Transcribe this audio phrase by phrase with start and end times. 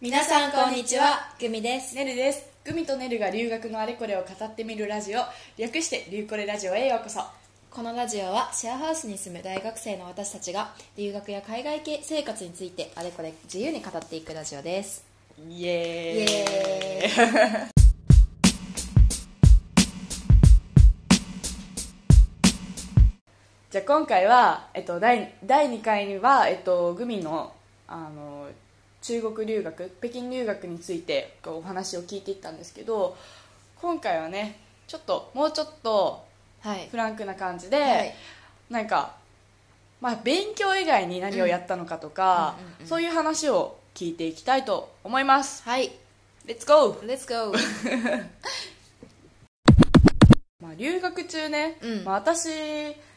[0.00, 1.34] 皆さんこんにちは。
[1.40, 1.96] グミです。
[1.96, 2.46] ねるです。
[2.64, 5.22] グミとねるが留学のあれこれを語ってみるラジオ。
[5.56, 7.20] 略して「リュウコレラジオ」へようこそ。
[7.68, 15.04] このラジオはシェアハウスに住む大学生の私たちが留学や海外系生活についてあれこれ自由に語っていくラジオです。
[15.48, 17.74] イエーイ。
[23.72, 27.52] じゃあ今回は、えっと、第第2回には、えっと、グミの
[27.88, 28.46] あの
[29.02, 33.16] 中国留学北京留学についてお話を聞いていったんですけど
[33.80, 36.28] 今回はねちょっともうちょっと
[36.60, 36.88] はい。
[36.90, 38.14] フランクな感じで、はい。
[38.70, 39.16] なんか、
[40.00, 42.86] まあ、勉強以外に何をやったのかとか、うんうんうんうん。
[42.86, 45.62] そういう話を聞いていきたいと思います。
[45.64, 45.92] はい。
[46.46, 47.52] レッツゴー、Let's go!
[50.60, 52.04] まあ、留学中ね、うん。
[52.04, 52.48] まあ、私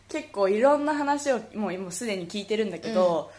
[0.09, 3.31] 結構いろんな話をもうもうすでに聞いてるんだけど、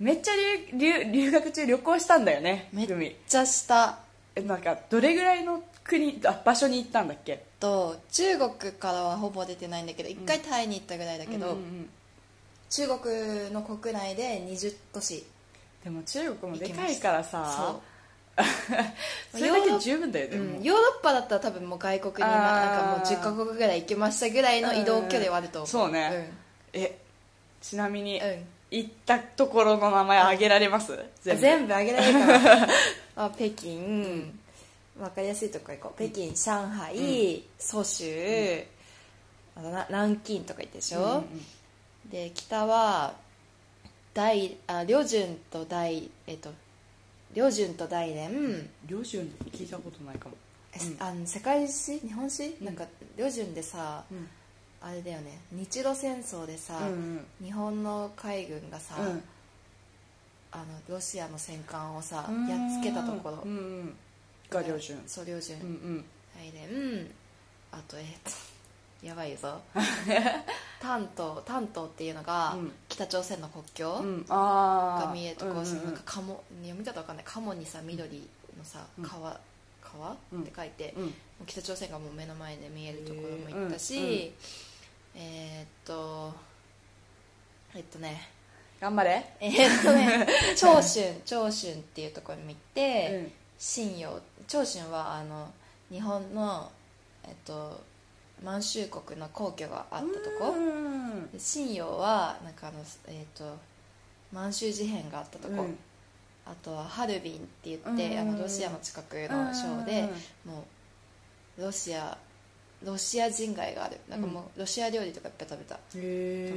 [0.00, 0.32] めっちゃ
[0.72, 3.98] 留留留学中旅行したんだよねめっちゃした。
[4.34, 7.44] えなんかどれぐらいの国あ場所に行ったんだっけ？
[7.60, 11.90] と中国からはほぼ出てないんだけど一回タイに行ったぐらいだけど、うんうんうん。
[12.70, 15.26] 中国の国内で20都市。
[15.84, 17.78] でも中国もでかいからさ
[18.34, 18.42] そ
[19.38, 26.32] それだけで十分だよね、う、んヨーロッパだったら多分もう外国にななんかもうあー10カ国ぐらい行けましたぐらいの移動距離はあると思う、そうね。
[26.72, 26.98] え
[27.60, 30.92] ちなみに、うん、うん行ったところの名前挙げられます？
[31.22, 31.40] 全部。
[31.40, 32.26] 全部あげられるか
[32.56, 32.68] ら
[33.16, 34.32] あ北京、
[35.00, 36.08] わかりやすいとこ行こう。
[36.08, 38.64] 北京上海、蘇州、
[39.56, 41.46] あとな南京とか行ってでしょ、うんうん
[42.10, 43.14] で北は
[44.14, 46.50] 大あ両順と大えっと
[47.34, 49.20] 両順と大連、両親
[49.52, 50.34] 聞いたことないかも。
[50.72, 50.96] えうん。
[50.98, 52.00] あの世界史？
[52.00, 52.64] 日本史、うん。
[52.66, 52.84] なんか
[53.16, 54.28] 両順でさうん
[54.82, 55.40] あれだよね。
[55.52, 59.22] 日露戦争でさ、うん日本の海軍がさ、うん。
[60.52, 62.48] あのロシアの戦艦をさうん。
[62.48, 63.42] やっつけたところ。
[63.44, 63.96] うんうん。
[64.48, 66.04] が両順そう両順、うんうん。
[67.72, 68.30] あとえっと
[69.06, 69.60] やばいぞ。
[70.80, 72.72] 丹東丹東っていうのが、うん。
[72.88, 74.24] 北朝鮮の国境うん。
[74.26, 77.24] が見えるところ、そのなんかか鴨読み方わかんない。
[77.26, 79.04] 鴨にさ緑のさうん。
[79.04, 79.38] 川、
[79.82, 80.42] 川うん。
[80.42, 80.94] って書いて、
[81.46, 84.32] 北朝鮮がもう目の前で見えるところも行ったし、
[85.14, 86.34] えーっと
[87.74, 88.28] えっとね。
[88.80, 89.24] 頑張れ。
[89.40, 90.26] えーっとね
[90.56, 93.32] 長春長春っていうところにも行って、うん。
[93.58, 95.52] 信陽長春はあの
[95.90, 96.72] 日本の
[97.24, 97.84] えっと
[98.42, 100.54] 満州国の皇居があったとこ、
[101.38, 103.58] 信陽はなんかあの、えー、と
[104.32, 105.78] 満州事変があったとこ、うん。
[106.46, 108.18] あとはハルビンって言って、うん。
[108.18, 110.08] あのロシアの近くの省で、
[110.44, 110.64] も
[111.58, 112.16] うロシア
[112.82, 113.98] ロシア人街がある。
[114.08, 115.74] なんかもうロシア料理とかいっぱい食べた。
[115.74, 116.50] とこへ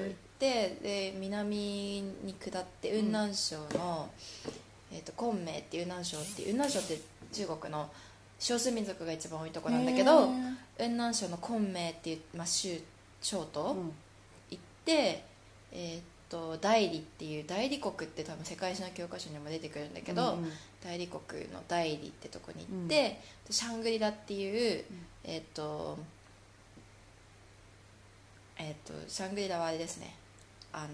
[0.00, 4.08] ろ行っえてで南に下って雲南省の、
[4.92, 7.00] えー、と昆明っていう雲南省っていう雲南省って
[7.32, 7.90] 中国の
[8.38, 12.80] 少数民族が一番多いとこなんだけど雲南省の昆明っていう、まあ、州
[13.20, 13.76] 省都、
[14.50, 15.24] 行って、
[15.72, 20.52] えーっと代理っていう代理国って多分世界史の教科書にも出てくるんだけど、うんうん。
[20.84, 24.84] 代理国の代理ってとこに行って、でシャングリラっていう、
[25.24, 25.98] えーっと
[28.58, 30.14] えーっとシャングリラはあれですね。
[30.72, 30.86] あの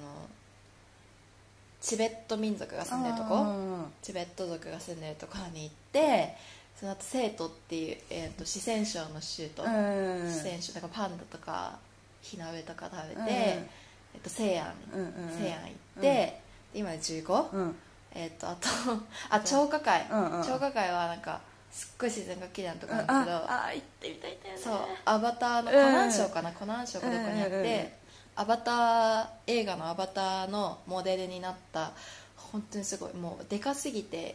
[1.81, 3.28] チベット民族が住んでるとこ？
[3.31, 6.34] あチベット族が住んでるところに行って
[6.78, 10.31] その後成都っていう、えーっと四川省の州都、ーうん。
[10.31, 11.78] 四川省だからパンダとか
[12.23, 13.67] ヒナウエとか食べて、うん
[14.14, 15.38] えっと、西安うんうんうん。
[15.38, 16.41] 西安行って、で
[16.75, 17.76] 今で15、うん。
[18.14, 18.69] えっとあと
[19.30, 24.60] あ張家界、うんうん張家界はなんかすっごい自然が綺麗なとこあなんだけど、あ行ってみたいんだよね。
[24.62, 27.92] そうアバターのうん湖南省かな、湖南省かどこにあって、うんうんうん
[28.36, 31.92] アバター映画のアバターのモデルになった
[32.36, 34.34] 本当にすごいもうでかすぎて、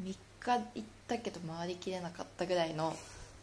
[0.00, 2.96] 3日行ったけど回りきれなかったぐらいの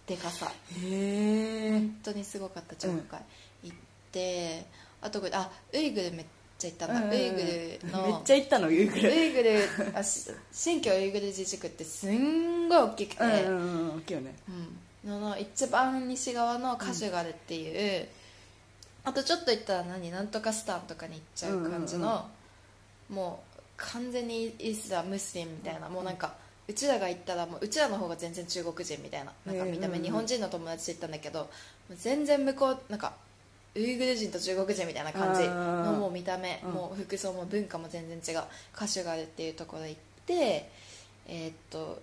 [0.06, 0.52] でかさ。
[0.82, 3.22] へえ本当にすごかった張家界、
[3.64, 3.78] 行っ
[4.12, 4.66] て
[5.02, 6.26] あとこれあウイグルめっ
[6.58, 9.60] ちゃ行ったんだ、ウイグルのめっちゃ行ったのウイグウルイグル
[9.94, 14.36] あし新疆ウイグル自治区ってすんごい大きくて、うんうんうん大きいよね。
[14.50, 15.10] うん。
[15.10, 18.08] のの一番西側のカシュガルっていう、
[19.04, 20.12] あとちょっと行ったら何？
[20.12, 22.28] なんとかスタンとかに行っちゃう感じの、
[23.10, 26.36] もう完全にイスラムムスリムみたいな、もうなんか
[26.68, 29.32] うちらが行ったらもううちらの方が全然中国人みたいな。
[29.46, 29.96] なんか見たうんうん。
[29.96, 31.50] うん目日本人の友達と行ったんだけど、
[31.96, 33.14] 全然向こうなんか
[33.78, 36.72] ウイグル人と中国人みたいな感じのもう見た目、うん。
[36.72, 38.44] もう服装も文化も全然違う
[38.74, 40.70] カシュガルっていうところ行って
[41.28, 42.02] えーっと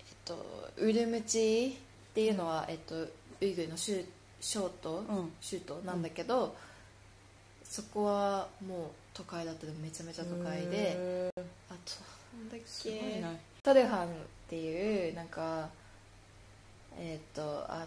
[0.00, 3.08] えっとウルムチっていうのは、えっと、ウ
[3.40, 4.04] イグルの州
[4.40, 5.32] 省都、うん。
[5.40, 6.54] 州都なんだけど、
[7.62, 11.30] そこはもう都会だったでめちゃめちゃ都会でへ
[11.70, 11.94] あと
[12.36, 13.30] なんだっけな
[13.62, 14.10] トルハンっ
[14.48, 15.68] ていうなんか
[16.98, 17.86] えっ、とあの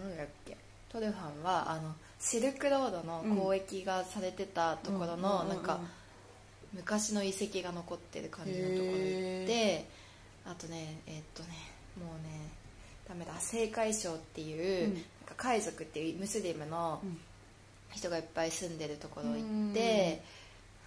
[0.00, 0.56] なんだっけ？
[0.90, 5.80] トルハンはあのシルクロードの交易がされてたところの、うんなんか
[6.74, 9.86] 昔の遺跡が残ってる感じのところに行っへて
[10.44, 11.48] あとねえっ、とね
[11.98, 12.50] もうね
[13.08, 14.94] ダメだ青海省っていう、うん。
[14.94, 17.18] なんか海賊っていうムスリムのうん。
[17.92, 20.20] 人がいっぱい住んでるところ行って、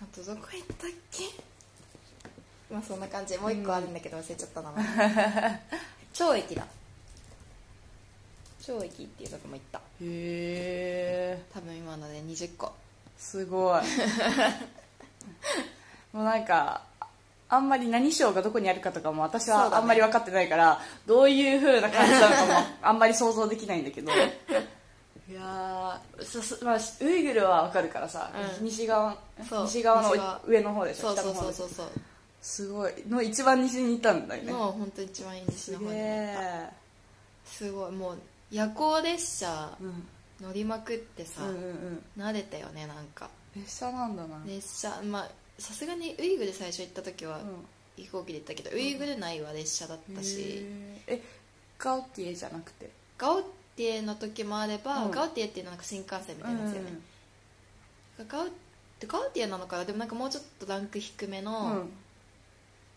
[0.02, 1.24] あとどこ行ったっけ？
[2.72, 3.36] まあそんな感じ。
[3.38, 4.86] もう一個あるんだけど忘れちゃった名前
[6.14, 6.68] 懲役だ
[8.62, 9.80] 懲役っていうとこも行った。
[9.80, 12.72] へえ多分今ので20個。
[13.18, 13.84] すごい。
[16.14, 16.82] もうなんか
[17.50, 24.12] あんまり何賞がどこにあるかとかも私はあんまり分かってないから、どういう風な感じなのかも あんまり想像できないんだけど。
[24.12, 24.16] い
[25.34, 28.66] やーそそまあ、ウイグルは分かるからさ、うん。
[28.66, 29.16] 西側
[29.66, 30.12] 西側の
[30.46, 31.88] 上の方でしょそうそうそうそうそう
[32.42, 32.94] すごい。
[33.08, 34.52] の一番西に行ったんだよね。
[34.52, 36.70] もう本当に一番いい西すの方にげえ、
[37.46, 38.18] すごいもう
[38.52, 40.08] 夜行列車うん、
[40.42, 42.24] 乗りまくってさ、うんうんうん。
[42.24, 43.30] 慣れたよねなんか。
[43.56, 47.44] 列車なんだな、列車まあさすがにウイグル最初行った時はうん。
[47.98, 51.16] 飛行機で行ったけど、ウイグル内は列車だったし、へー。
[51.16, 51.22] え
[51.78, 52.90] ガウティエじゃなくて？
[53.18, 53.44] ガウ
[53.76, 55.12] ティエの時もあれば、うん。
[55.12, 56.92] ガウティエっていうのはなんか新幹線みたいなやつよね、
[58.30, 58.52] ガウ
[59.06, 59.84] ガウティエなのかな？
[59.84, 61.68] でもなんかもうちょっとランク低めの、うん。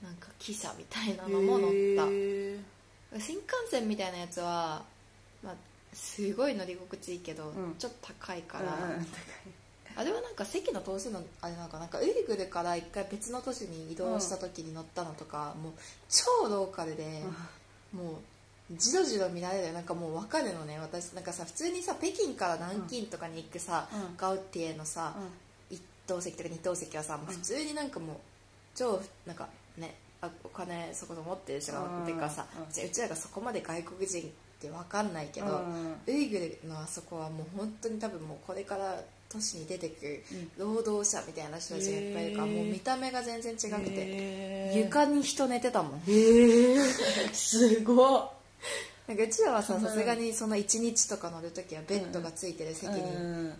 [0.04, 1.74] なんか汽車みたいなのも乗った。
[1.74, 2.58] へー。
[3.18, 4.84] 新幹線みたいなやつは、
[5.42, 5.54] まあ、
[5.92, 7.74] すごい乗り心地いいけど、うん。
[7.78, 9.06] ちょっと高いから、うんうん
[9.94, 15.72] あれはなんか席の通すのあれなんかなんかウイグルから一回別の都市に移動した時に乗ったのとか、もう
[16.08, 17.22] 超ローカルで、
[17.92, 18.12] も
[18.70, 19.72] うじろじろ見られるよ。
[19.74, 20.78] なんかもう分かるのね。
[20.80, 24.16] 私なんかさ普通にさ北京から南京とかに行くさ、うん。
[24.16, 25.14] ガウティエのさ、
[25.70, 28.16] 一等席とか二等席はさもう普通になんかもう
[28.74, 34.32] 超なんかねあお金そこそ持ってる人が乗ってるからさ、ううちらがそこまで外国人
[34.68, 35.96] って分かんないけど、うん。
[36.06, 40.22] ウイグルのあそこはもう本当に多分もうこれから都市に出てくる
[40.58, 40.74] うん。
[40.74, 46.02] 労働者みたいな人たちがいっぱいいるから、もう見た目が全然違くて、床に人寝てたもん。
[46.06, 46.78] へえ
[47.32, 48.30] すごっ。
[49.08, 49.80] なんかうちらはさうん。
[49.82, 53.54] さすがにその1日とか乗るときはベッドがついてる席にうん。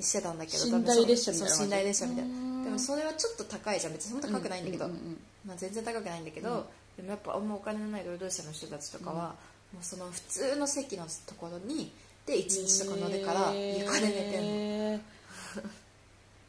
[0.00, 3.86] してたんだけど、寝台列車みたいなそう寝台列車みたいなうんでもそれはちょっと高いじ？
[3.86, 6.16] ゃん別にそんな高くないんだけど、ううんまあ、全然高くな。
[6.16, 6.64] いんだけど、うん。
[6.96, 9.34] でもやっぱあんまお金のない労働者の人たちとかは、
[9.72, 11.92] もうその普通の席のところに
[12.26, 14.46] で1日とか乗るから床で寝てんの。
[14.46, 15.00] へー。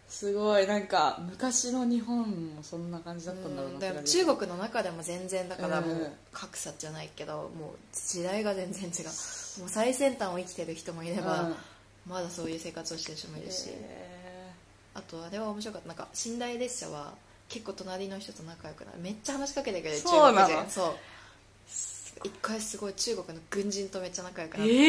[0.10, 0.68] すごい。
[0.68, 2.24] なんか昔の日本
[2.56, 4.06] もそんな感じだったんだろうなうん。
[4.06, 9.06] 中国の中でも全然だからもう格差じゃないけどもう時代が全然違う。
[9.62, 11.56] もう最先端を生きてる人もいれば、うん。
[12.08, 14.52] まだそういう生活をしてる人もいるし、へ
[14.96, 15.88] あとあれは面白かった。
[15.88, 17.14] なんか寝台列車は
[17.48, 18.98] 結構隣の人と仲良くなる。
[19.00, 20.70] めっちゃ話しかけてくれる中国人。
[20.72, 20.94] そう
[22.24, 24.74] 一回すごい中国の軍人とめっちゃ仲良くなえる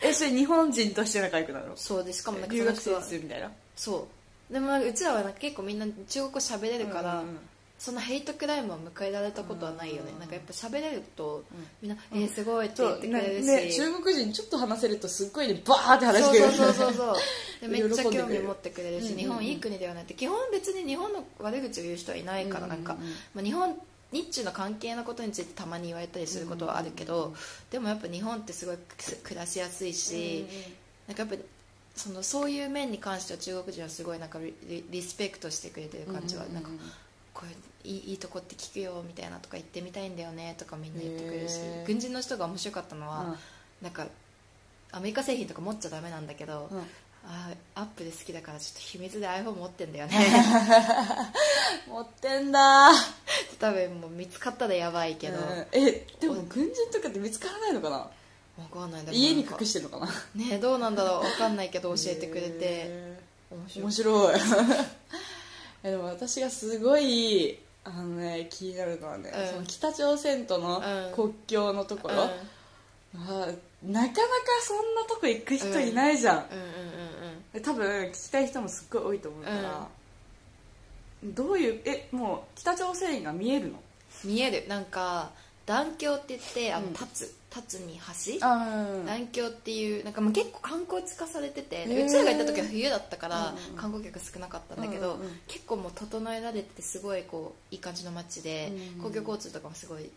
[0.00, 1.76] ええそれ日本人として仲良くなるの？
[1.76, 3.50] そうでしかもなんか留学生ですみたいな？
[3.76, 4.06] そ
[4.50, 4.52] う。
[4.52, 7.38] でもうちらはなんか結構みんな中国語喋れるから、うんうん
[7.78, 11.66] そのヘイトクライムを迎えられたことはないよね、うんなんかやっぱ喋れると、うん。
[11.80, 16.54] みんな「えー、すごい」って言ってくれるし、ね、中国人ちょっと話せるとすっごいねバーって話してくれる。
[16.56, 17.16] そうそうそうそう
[17.60, 22.96] で めっちゃ興味持ってくれるし、日本いい国だよねって基本別に日本の悪口を言う人はいないから、なんか、
[23.32, 23.80] まあ、日本
[24.10, 27.34] 日中の関係のことについてたまに言われたりすることはあるけど、
[27.70, 28.78] でもやっぱ日本ってすごい
[29.22, 30.46] 暮らしやすいし、
[31.06, 31.36] なんかやっぱ
[31.94, 36.70] そのそういう面に関しては中国人はすごいなんかリスペクトしてくれてる感じは、なんか
[37.34, 43.36] これいいいいとこって聞くよみたいなとか言ってみたいんだよねとかみんな言ってくれるし軍人の人が面白かったのは、
[43.82, 44.06] なんか
[44.90, 46.82] アメリカ製品とか持っちゃダメなんだけど、うん
[47.30, 50.16] あーアップで好きだからちょっと秘密で iPhone 持ってんだよね。
[51.86, 52.90] 持ってんだ。
[53.60, 55.66] 多分もう見つかったらやばいけど、うん。
[55.72, 57.96] えでも軍人とかって見つからないのかな？
[57.96, 58.10] わ
[58.72, 59.02] かんない。
[59.12, 60.12] 家に隠してるのかな？
[60.34, 62.56] ねどうなんだろうわかんないけど教えてくれて。
[62.60, 63.20] へ
[63.50, 64.34] 面ー白い。
[64.34, 64.64] 面白い。
[65.84, 69.48] えでも私がすごいあのね気になるのはね、うん。
[69.50, 71.14] その北朝鮮とのうん。
[71.14, 72.30] 国境のところ、うん
[73.16, 73.18] あ
[73.82, 74.12] なかなか
[74.62, 76.48] そんなとこ行く人いないじゃん、うんうん
[77.52, 79.88] で多分聞きたい人もすっごい多いと思うから、
[81.24, 83.78] どういうえもう北朝鮮が見えるの？
[84.24, 84.68] うん見える。
[84.68, 85.30] なんか
[85.64, 86.92] 断橋って言ってあのうん。
[86.92, 88.46] 立つ立つに橋？
[88.46, 100.10] あ南橋っていうなんかもう結構観光地化されててうちらが行った時は冬だったからうんうん観光客少なかったんだけど、うんうん結構もう整えられててすごいこういい感じの街で、うん公共交通とかもすごい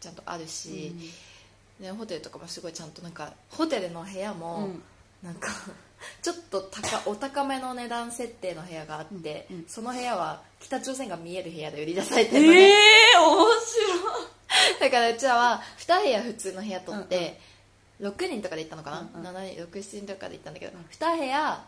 [0.00, 0.94] ちゃんとあるし、
[1.80, 4.68] ね、ホテルとかもすごいちゃんとなんかホテルの部屋も、
[5.22, 5.48] なんか
[6.22, 9.64] ちょっと高お高めの値段設定の部屋があって、うんうん。
[9.68, 12.72] その部屋は北朝鮮が見える部屋で売り出されてるのね、ええ
[13.18, 17.40] 面だからうちらは2部屋普通の部屋取って、
[18.00, 19.26] 6人とかで行ったのかな、うんうん。
[19.26, 21.64] 7人67人とかで行ったんだけど、2部屋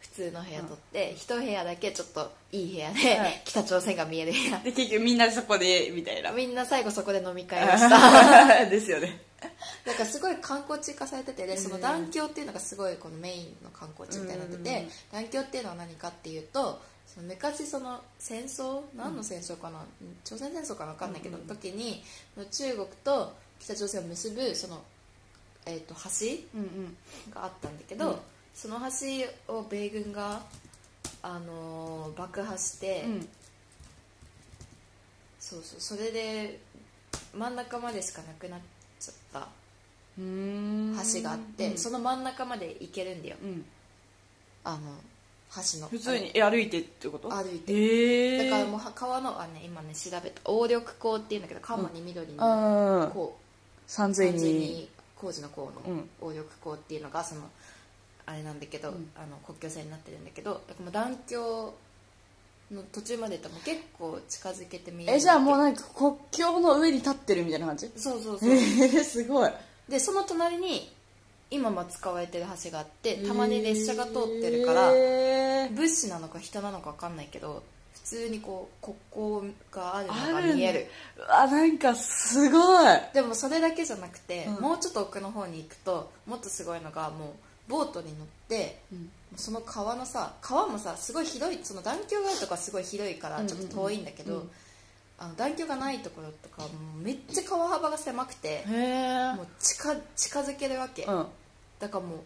[0.00, 4.44] 普通の部屋取って、1部屋だけちょっといい部屋で、はい北朝鮮が見える部屋。
[4.44, 6.30] 白いで結局みんなそこでみたいな。
[6.32, 8.66] みんな最後そこで飲み会をした。
[8.70, 9.20] ですよね
[9.84, 19.84] だからすごい観光地化されててでその団橋っていうのがすごいこのメインの観光地みたいになってて団橋っていうのは何かっていうとその昔その戦争何の戦争かな、
[20.24, 22.02] 朝鮮戦争かな分かんないけど、時に
[22.50, 24.82] 中国と北朝鮮を結ぶその、
[25.66, 28.18] えー、と橋があったんだけど、うん。
[28.54, 30.42] その橋を米軍が、
[31.22, 33.28] あのー爆破して、うん。
[35.38, 36.58] そうそうそれで
[37.34, 38.60] 真ん中までしかなくなっ
[39.06, 39.48] ちゃった
[40.16, 41.78] 橋があって、うん。
[41.78, 43.36] その真ん中まで行けるんだよ。
[43.42, 43.64] うん。
[44.64, 44.78] あの
[45.56, 45.88] 橋の。
[45.88, 47.28] 普通にえ歩いてってこと？
[47.30, 47.72] 歩いて。
[47.72, 50.40] ええだからもうは川のあ、ね、今ね調べた。
[50.42, 53.36] 黄緑港っていうんだけど川に緑にこ
[53.86, 56.08] 三う完千に工事の港のうん。
[56.20, 57.42] 黄緑港っていうのがその
[58.26, 59.10] あれなんだけど、うん。
[59.16, 61.74] あの国境線になってるんだけどだからもう団橋
[62.70, 67.88] の途中まで行ったらもう結構近づけて見えるえじゃあもうわなんか国境の上に立ってるみたいな感じ？
[67.88, 68.50] けそうそうそう。
[68.50, 69.50] えー、すごい。
[69.88, 70.90] でその隣に
[71.50, 77.62] 今も使われてる橋があってたまに列車が通ってるから、えー物資なのか人なのか分かんないけど
[77.94, 80.14] 普通にこう国交があるの
[80.48, 80.86] が見える。
[81.28, 82.86] あなんかすごい。
[83.14, 84.62] でもそれだけじゃなくて、うん。
[84.62, 87.34] もうちょっと奥の方に行くともっとすごいのがも
[87.68, 94.46] うボートに乗ってうんその川のさ川もさすごい広いその団橋があるとこはすごい広いからちょっと遠いんだけど、
[95.18, 96.68] あの団橋がないところとか
[97.02, 98.64] めっちゃ川幅が狭くて
[99.36, 101.26] もう近近づけるわけ、うん。
[101.78, 102.24] だからも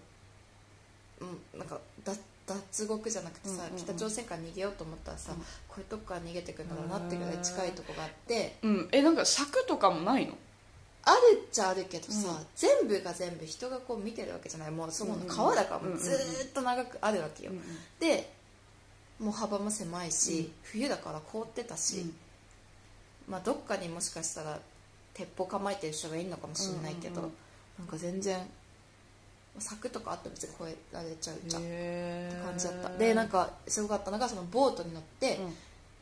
[1.20, 2.12] う、うん、なんかだ
[2.46, 3.78] 脱獄じゃなくてさ、うんうんうん。
[3.78, 5.38] 北朝鮮から逃げようと思ったらさ、うん。
[5.38, 8.56] こういうとこから逃げてくんだろうなってぐらい近いとこがあって。
[8.62, 8.88] うん。
[8.92, 10.32] えなんか柵とかもないの？
[11.08, 12.46] あるっちゃあるけどさ、うん。
[12.54, 14.70] 全部が全部人がこう見てるわけじゃない。
[14.70, 17.60] もうそのうんうん川だからもううんうんずーっと長くあるわけよ、うん
[17.98, 18.30] で
[19.18, 20.52] もう幅も狭いし、うん。
[20.62, 22.12] 冬だから凍ってたし、
[23.28, 24.60] まあ、どっかにもしかしたら
[25.14, 27.34] 鉄砲構えてる人がいるのかもしれないけど、うんうんうん。
[27.80, 28.38] なんか全然
[29.58, 31.62] 柵とかあっても別に越えられちゃうじゃん。
[31.62, 32.88] ってへ感じだった。
[32.96, 35.54] でなんかすごかったのがそのボートに乗ってう、ん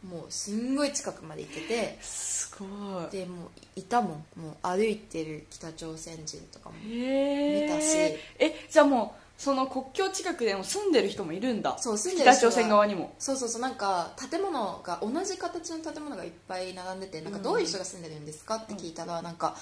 [0.05, 2.65] もうすんごい近くまで行けてすご
[3.09, 3.11] い。
[3.11, 4.41] でもういたもん。
[4.41, 7.97] もう歩いてる北朝鮮人とかも見たし。
[8.39, 11.77] えじゃあもうその国境近くでも住んでる人もいるんだ。
[11.79, 13.15] そう住んでる北朝鮮側にも。
[13.19, 19.57] そうそうそうなんか建物が同じ形の建物がいっぱい並んでてなんかどういう人が住んでるんですかって聞いたらなんか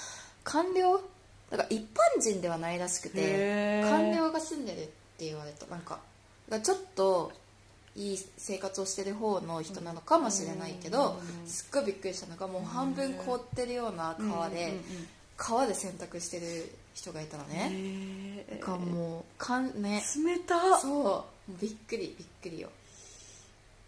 [0.44, 1.00] 官僚
[1.50, 3.88] だから一般人ではないらしくてへー。
[3.88, 4.82] 官僚が住んでるっ
[5.18, 5.66] て言われた。
[5.66, 5.98] なんか
[6.48, 7.32] だからちょっと
[7.96, 11.48] いい生活をしてる方の人なのかもしれないけどうん。
[11.48, 14.74] すっごいびっくりしたのがもう半分凍ってるような川で
[15.36, 17.70] 川で洗濯してる人がいたのね。
[17.72, 20.02] へえだからもうかんね。
[20.16, 20.78] 冷た。
[20.78, 21.34] そう。
[21.60, 22.70] びっくりびっくりよ、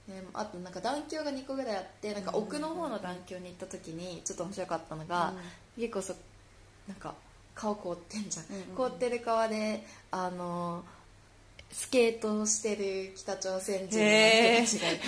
[0.08, 5.32] ね、あとなんか団橋が2個ぐらいあってなんか奥の方の団橋に行った時にちょっと面白かったのが、
[5.78, 6.14] 結構そ
[6.86, 7.14] なんか
[7.54, 10.84] 顔凍ってんじゃん、うんうん凍ってる川であの
[11.72, 15.00] スケートをしてる北朝鮮人の人たちがいて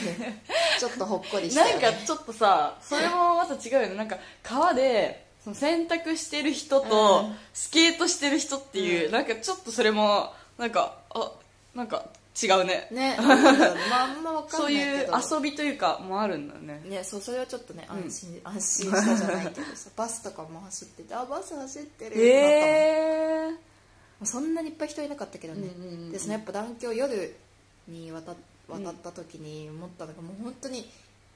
[0.79, 3.95] ちょっとほっこりしたね、んかちょっとさそれもまた違うよね。
[3.95, 7.35] なんか川でその洗濯してる人とうん。
[7.53, 9.13] スケートしてる人っていう、うん。
[9.13, 11.33] なんかちょっとそれもなんかあ
[11.75, 12.05] なんか
[12.41, 12.89] 違うね。
[12.93, 15.17] ね まああんま分かんそうないけど。
[15.17, 16.83] いう遊びというかもあるんだね。
[16.85, 17.97] ね、そうそれはちょっとねうん。
[18.05, 23.68] 安心、安心したじゃないけどさバスとかも走っててあバス走ってるってなったもん、へ
[24.23, 27.37] えそんなにいっぱい人いなかったけどね、うんうんうんでそのやっぱ団橋夜
[27.89, 28.35] に渡
[28.69, 30.89] 渡った時に思ったのがもう本当に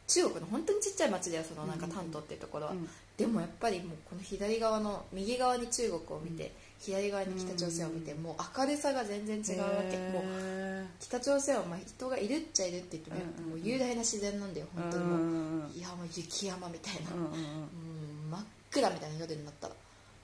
[0.07, 2.89] 中国の本当にちっちゃい町だよそのなんか丹東っていうところは、うん。
[3.17, 13.17] でもやっぱりもうこの左側の右側に中国を見て、左側に北朝鮮を見て、もう明るさが全然違うわけ、もうへ北朝鮮はまあ人がいるっちゃいるって言っても
[13.51, 19.75] もう雄大な自然なんだよー本当にもう、うんうんいやもう雪山みたいな、うん真っ暗みたいな夜になったら。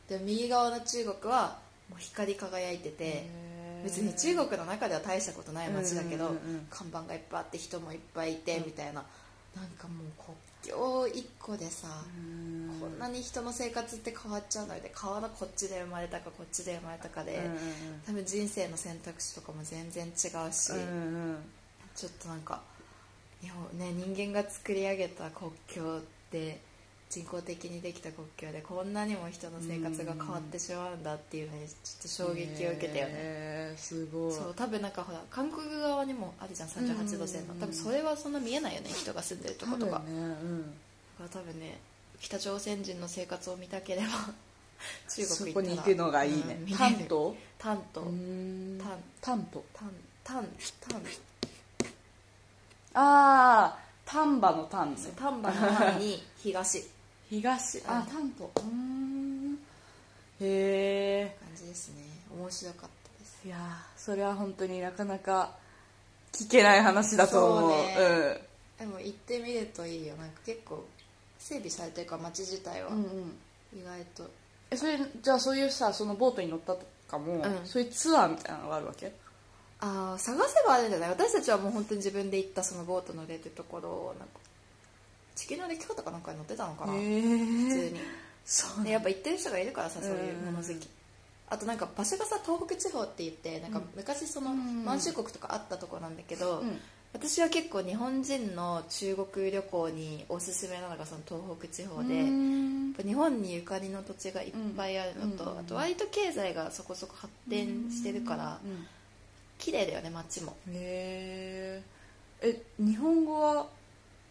[0.08, 3.26] で右側の中国はもう光り輝いてて
[3.84, 9.04] 別に中国の中では大したことない街だけど、うんうんうん看板がいっぱいあって人もいっぱいいてみたいな、
[9.56, 12.80] なんかもう国境一個でさ、うん。
[12.80, 17.58] こんなに人の生活って変わっちゃうので川のこっちで生まれたかこっちで生まれたかで、うんうん
[18.06, 20.12] 多分人生の選択肢とかも全然違う
[20.52, 20.82] し、うんう
[21.32, 21.36] ん。
[21.94, 22.60] ちょっとなんか
[23.40, 26.60] 日本、ね、人間が作り上げた国境って
[27.10, 34.32] 人工的にできた国境でこんなにも人の生活が変わってしまうんだっていうのにちょっと衝撃を受けたよね、へーすごい。
[34.32, 39.96] そう多分なんかほら韓国側にもあるじゃん38度線のうん多分それはそんな見えないよね人が住んでるとことか。
[39.96, 40.62] 多分ねうん。
[40.62, 40.74] だか
[41.22, 41.78] ら多分ね
[42.20, 44.06] 北朝鮮人の生活を見たければ
[45.08, 46.58] 中そ国行ったらこに行くのがいいね。
[46.60, 48.06] うん丹東丹東
[48.78, 50.44] 丹丹東丹丹
[50.88, 51.02] 丹
[52.94, 55.00] ああ丹波の丹ね。
[55.16, 56.84] 丹波の丹に東
[57.30, 57.82] 東。
[57.86, 58.06] あうん。
[58.06, 58.64] 丹東うー。
[58.64, 59.58] ん
[60.40, 62.02] へえ感じですね。
[62.38, 63.40] 面白かったです。
[63.46, 63.60] いやー
[64.00, 65.52] それは本当になかなか
[66.32, 67.70] 聞けない話だと思う。
[67.70, 68.40] そうね。
[68.78, 70.14] でも行ってみるといいよ。
[70.16, 70.86] なんか結構
[71.38, 72.90] 整備されてるから街自体は。
[72.90, 73.02] うんうん。
[73.02, 73.38] うん
[73.70, 74.30] 意外と、
[74.70, 77.42] えそれじゃあそういうさそのボートに乗ったとかも、うん。
[77.66, 79.12] そういうツアーみたいなのがあるわけ？
[79.80, 81.10] ああ探せばあるんじゃない？
[81.10, 84.38] 私たちはもう本当に自分で行ったそのボート乗れるところをなんか
[85.38, 88.00] 地球の出来方かなんかに乗ってたのかな、へ普え通に。
[88.44, 90.88] そうでやっぱ行ってる人がいるからさそういううん物好き。
[91.50, 96.80] あとなんか場所がさ東北地方って言ってなんか昔そのうん満州国とかあったとこなんだけど、うん。
[97.14, 102.94] 私は結構日本人の中国旅行におすすめなのがその東北地方で、うーん。
[103.02, 108.86] 日本にゆかりの土地がいっぱいあるのと、うんあと割と経済がそこそこ発展してるからうん
[109.58, 110.56] 綺麗だよね街も。
[110.68, 111.82] へ
[112.42, 113.66] ええ日本語は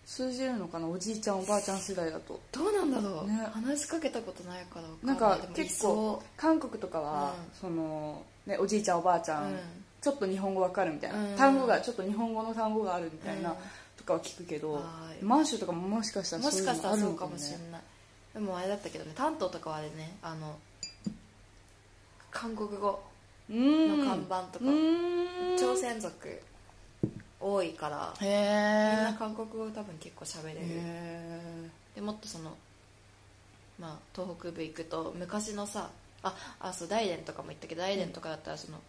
[0.08, 2.40] 通じるのかなおじいちゃんおばあちゃん世代だと。
[2.54, 3.46] どうなんだろう、ね。
[3.52, 9.58] 話しかけたことないからなんか結構韓国とかは、うそのね、おじいちゃんおばあちゃん、うん。
[10.02, 11.36] ちょっと日本語わかるみたいな、うん。
[11.36, 13.56] 単語がちょっと日本語の単語があるみたいな、うん。
[13.98, 14.82] とかは聞くけどは
[15.22, 15.24] い。
[15.24, 17.82] 満州とかももしかしたらもしかしたらそういのあるのかもしれない。
[18.34, 20.58] でもあれだったけどね関東とかはあれねあの
[22.32, 23.04] 韓国語
[23.50, 24.00] うん。
[24.00, 25.58] の看板とか、うん。
[25.60, 26.42] 朝鮮族
[27.40, 30.60] 多いからへみんえな韓国語多分結構喋れる。
[30.62, 31.42] へ
[31.96, 32.56] でもっとその
[33.80, 35.90] まあ東北部行くと昔のさ
[36.24, 38.80] ああそう大連とかも行ったけど大連とかだったらその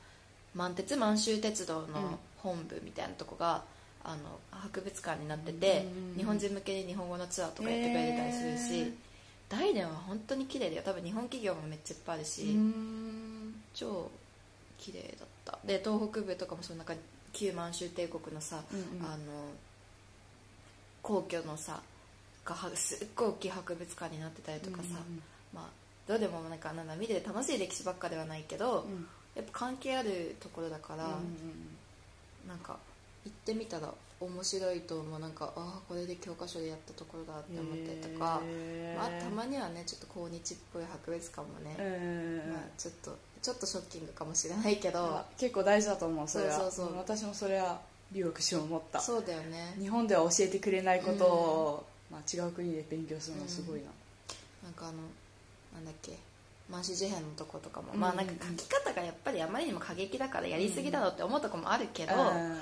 [0.55, 3.62] 満鉄満州鉄道の本部みたいなとこが、
[4.02, 8.92] あの博物館になってて、うん日本人向けに日本語のツアーとかやってくれてたりするし、
[9.49, 10.83] 大連は本当に綺麗だよ。
[10.85, 12.57] 多分日本企業もめっちゃいっぱいあるし、
[13.75, 14.11] 超
[14.79, 15.59] 綺麗だった。
[15.64, 17.01] で東北部とかもその中に
[17.38, 19.07] 旧満州帝国のさ、うんうん。
[19.07, 19.16] あの
[21.03, 21.81] 皇居のさ
[22.44, 25.22] がはすっごい大きい博物館になってたりとかさ、うん
[25.55, 25.70] まあ
[26.07, 29.07] どうでもなんかなんだ見てて楽しい歴史ばっかではないけど、うん。
[29.37, 31.79] やっぱ関係あるところだから、うん
[32.48, 32.79] なんか
[33.24, 35.20] 行ってみたら面白いと思う。
[35.20, 38.40] なんかああこれで教科書でやったところだって思ったりとか、
[38.96, 42.53] まあ、たまにはねちょっと抗日っぽい博物館もね、うん。
[42.53, 46.53] まあ、ちょっとちょっとショッキングかもしれないけど、あ結構大事だと思うそれは。
[46.53, 46.96] そうそうそう。
[46.98, 47.81] 私もそれは
[48.12, 49.01] 留学しよう思った。
[49.01, 49.74] そうだよね。
[49.79, 53.87] 日本では教えてくれないことを、まあ、違う国で勉強するのはすごいな、
[54.64, 54.98] なんかあの
[55.74, 56.12] なんだっけ。
[56.70, 62.59] 満州事変のとことかも、うんまあなんか書き方がやっぱりあまりにも過激だからやりすぎだろうって思うとこもあるけど、ま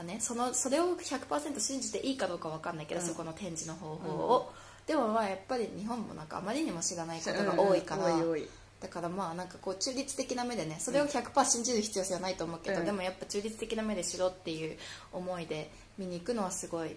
[0.00, 3.06] あね、そのそれを100%信じていいかどうかわかんないけど、うん。
[3.06, 4.52] そこの展示の方法を、
[4.86, 8.48] でもまあやっぱり日本もなんかあまりにも知らないことが多いから、うん多い多い
[8.80, 12.86] だからまあなんかこう中立的な目でねそれを100%信じる必要性はないと思うけど、うん。
[12.86, 14.78] でもやっぱ中立的な目でしろっていう
[15.12, 16.96] 思いで見に行くのはすごいうん。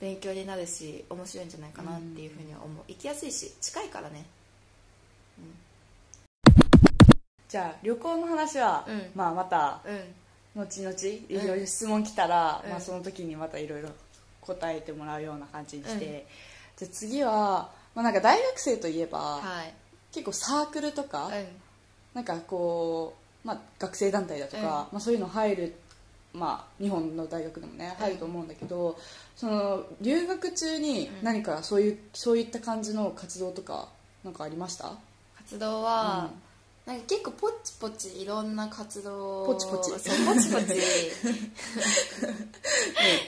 [0.00, 2.84] 勉強になるし面白いんじゃないかなっていうふうには思う。
[2.86, 4.24] 行きやすいし近いからね。
[7.48, 9.10] じゃあ旅行の話は、うん。
[9.14, 9.92] まあ、またう
[10.60, 10.62] ん。
[10.62, 10.96] 後々
[11.28, 12.70] いろいろ質問来たら、うん。
[12.70, 13.88] まあ、その時にまたいろいろ
[14.42, 16.10] 答えてもらうような感じにして、うん。
[16.76, 19.74] じゃあ次は、まあ、なんか大学生といえば、はい
[20.16, 21.46] 結構サークルとか、うん
[22.14, 25.74] なんかこう、まあ、学生団体だとか、まあ、そういうの入る、
[26.32, 28.98] まあ、日本の大学でもね入ると思うんだけど、
[29.36, 33.88] その留学中に何かそういう、そういった感じの活動とか
[34.24, 34.92] なんかありました？
[35.36, 36.30] 活動は、
[36.86, 39.90] なんか結構ポチポチいろんな活動をポチポチ。
[39.90, 40.80] そうポチポチ。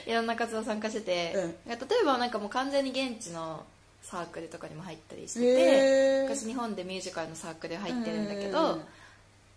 [0.09, 1.49] いろんな活動参加してて、うん。
[1.69, 3.63] 例えばなんかもう完全に現地の
[4.09, 8.79] サークルとかにも入ったりしてて昔日本でミュージカルのサークル入ってるんだけうんど、ま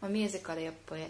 [0.03, 1.03] あ、ミュージカルやっぱり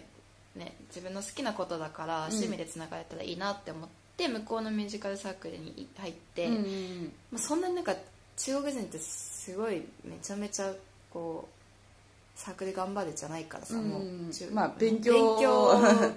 [0.55, 7.95] ね自分の好きなことだから趣味でつながれたらいいなって思って、向こうのミュージカルサークルに入って、うんうんまあ、そんなになんか
[8.37, 10.71] 中国人ってすごいめちゃめちゃ
[11.11, 15.13] こうサークル頑張るじゃないからさ、うんもう中まあ勉強。
[15.13, 15.67] 勉強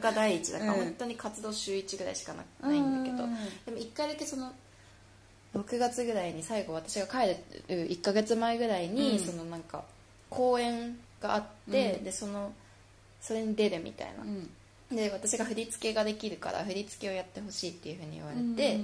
[0.01, 0.79] が第一だから、うん。
[0.85, 3.35] 本当に活動週1ぐらいしかなないんだけど、うん
[3.67, 4.53] でも1回だけその
[5.57, 7.29] 6月ぐらいに最後私が帰
[7.69, 9.19] る1ヶ月前ぐらいに、うん。
[9.19, 9.85] そのなんか
[10.29, 12.05] 公演があって、うん。
[12.05, 12.53] でその
[13.21, 14.97] それに出るみたいな、うん。
[14.97, 18.79] で私が振り付けができるから振り付けをやってほしいっていうふうに言われて、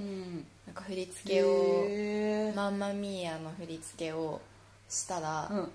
[0.65, 4.41] なんか振り付けをマンマミーアの振り付けを
[4.89, 5.71] したら、うん。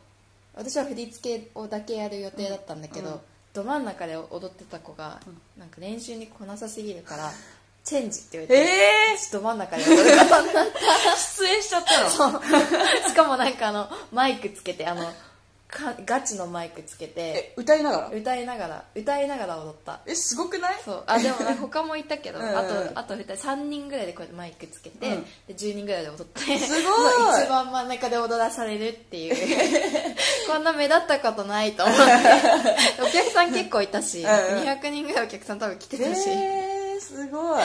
[0.54, 3.20] 私は振り付けをだけやる予定だったんだけど、うん。
[3.54, 5.20] ど真ん中で踊ってた子が、
[5.56, 7.30] なんか練習に来なさすぎるから
[7.88, 8.54] チェンジって言われて、
[9.14, 9.82] えちょっとど真ん中で。
[9.84, 10.66] 踊る方になっ
[11.38, 12.40] 出演しちゃったの。
[13.08, 15.10] しかもなんかあのマイクつけてあの
[15.70, 18.10] かガチのマイクつけてえ歌いながら？
[18.10, 20.00] 歌いながら歌いながら踊った。
[20.06, 20.76] えすごくない？
[20.84, 21.04] そう。
[21.06, 22.48] あでも他もいたけど うん。
[22.48, 25.22] うんあとあと2人3人ぐらいでこうやってマイクつけて、うん。
[25.46, 26.88] で10人ぐらいで踊ってすご
[27.38, 27.42] い。
[27.42, 29.36] 一番真ん中で踊らされるっていう。
[30.50, 32.02] こんな目立ったことないと思って。
[33.02, 34.58] お客さん結構いたし、うん。
[34.58, 36.67] うん200人ぐらいお客さん多分来てたし、えー、
[37.08, 37.62] すごい。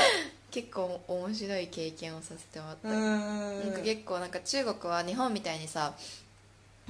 [0.51, 5.93] 結構面白い経験をさせてもらった、うなんかん結構なんか中国は日本みたいにさ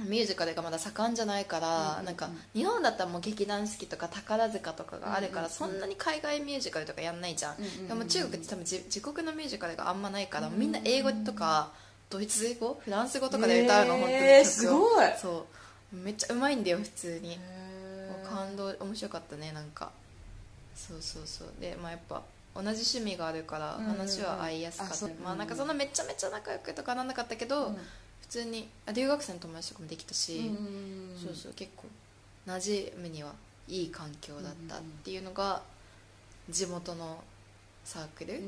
[0.00, 11.70] ミュージカルがまだ盛んじゃないから、なんか日本だったらもう劇団四季とか宝塚とかがあるから、そんなに海外ミュージカルとかやんないじゃん、うんうんうんでも中国って多分自自国のミュージカルがあんまないから、みんな英語とか
[12.10, 14.44] ドイツ語フランス語とかで歌うの、へー本当に曲を。
[14.44, 15.06] すごい。
[15.16, 15.46] そ
[15.92, 15.96] う。
[15.96, 17.38] めっちゃうまいんだよ普通に。
[18.28, 19.90] 感動面白かったねなんか。
[20.74, 21.48] そうそうそう。
[21.60, 22.22] でまあやっぱ
[22.54, 27.78] 同じ趣味があるから話は合いやすかった、まあなんかそんなめちゃめちゃ仲良くとかなんなかったけど、うん。
[28.20, 31.84] 普通にあ留学生の友達とかもできたし、うんそうそう結構
[32.46, 33.32] 馴染むには
[33.68, 35.62] いい環境だったっていうのが
[36.50, 37.22] 地元の
[37.84, 38.40] サークル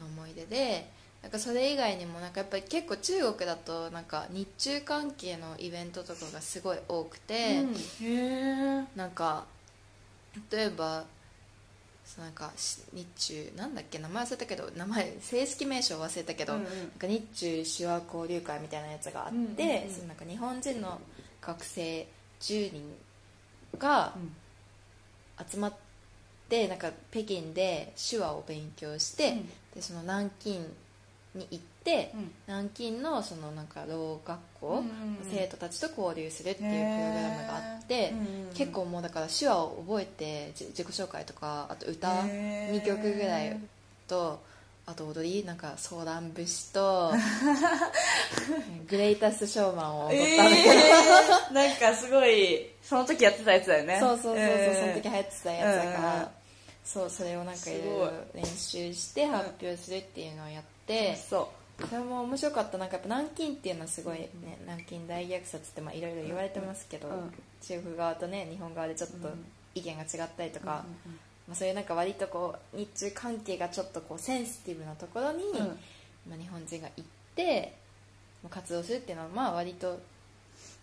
[0.00, 0.88] の思い出で
[1.22, 7.74] なんかそれ以外にもなんかやっぱり結構中国だとなんか日中関係のイベントとかがすごい多くて、うん。
[7.74, 9.44] へえなんか
[10.50, 11.04] 例えば
[12.04, 16.66] そうなんかし日中なんだっけ名前忘れたけど名前正式名称忘れたけど、うんうん。
[16.66, 21.00] なんか日中手話交流会みたいなやつがあって、そのなんか日本人の
[21.40, 22.06] 学生
[22.40, 22.82] 10人
[23.78, 24.14] が
[25.50, 25.74] 集まっ
[26.48, 29.48] てなんか北京で手話を勉強して、うん。
[29.74, 30.50] でその南京
[31.34, 31.71] に行って、うん
[32.46, 34.84] 南京のそのなんかろう学校、
[35.30, 38.12] 生徒たちと交流するっていうプログラムがあって、
[38.54, 42.82] 結構もうだから手話を覚えてじ自己紹介とかあと歌へー。
[42.82, 43.58] 2曲ぐらい
[44.06, 44.40] と
[44.86, 47.12] あと踊りなんかソーラン節と
[48.88, 51.52] グレイタストショーマンを踊ったんだけど、えー。
[51.52, 53.98] なんかすごいその時やってたやつだよね。
[54.00, 54.80] そうそうそうそう、えー。
[54.80, 56.28] その時流行ってたやつだから、うん
[56.84, 61.48] そうそれをなんかいろいろ練習して発表するっていうのをやって、そ
[61.80, 62.78] それも面白かった。
[62.78, 64.30] なんかやっぱ南京っていうのはすごいね、
[64.62, 67.32] 南京大虐殺ってまあいろいろ言われてますけど、うん。
[67.60, 69.28] 中国側とね日本側でちょっと
[69.74, 70.84] 意見が違ったりとか、
[71.46, 75.58] まあ、そういうなんか割とこう日中関係がちょっとこうセンシティブなところに、うん。
[76.28, 77.74] まあ、日本人が行って
[78.42, 79.98] まあ活動するっていうのはまあ割と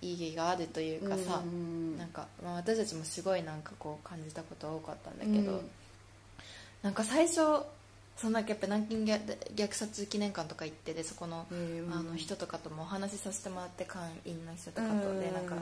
[0.01, 5.69] 意義があるというかさ、うんなんか、まあ、私たちもすごいなんかこう感じたことは多かったんだけど、うん。
[6.81, 7.41] なんか最初
[8.21, 15.55] そんかやっぱ南京虐虐殺記念館とか行ってでそこの,、うんあの人とかともお話しさせてもらって会員の人とかとうんでなんか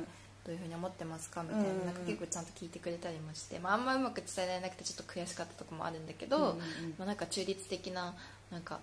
[0.46, 6.58] どういうふうに思ってますかみたいな,、うんなんか結構ちゃんと聞いてくれたりもして、まあ、あんまうまく伝えられなくてちょっと悔しかったとこもあるんだけど、
[6.98, 8.16] まあ、なんか中立的な
[8.50, 8.80] なんか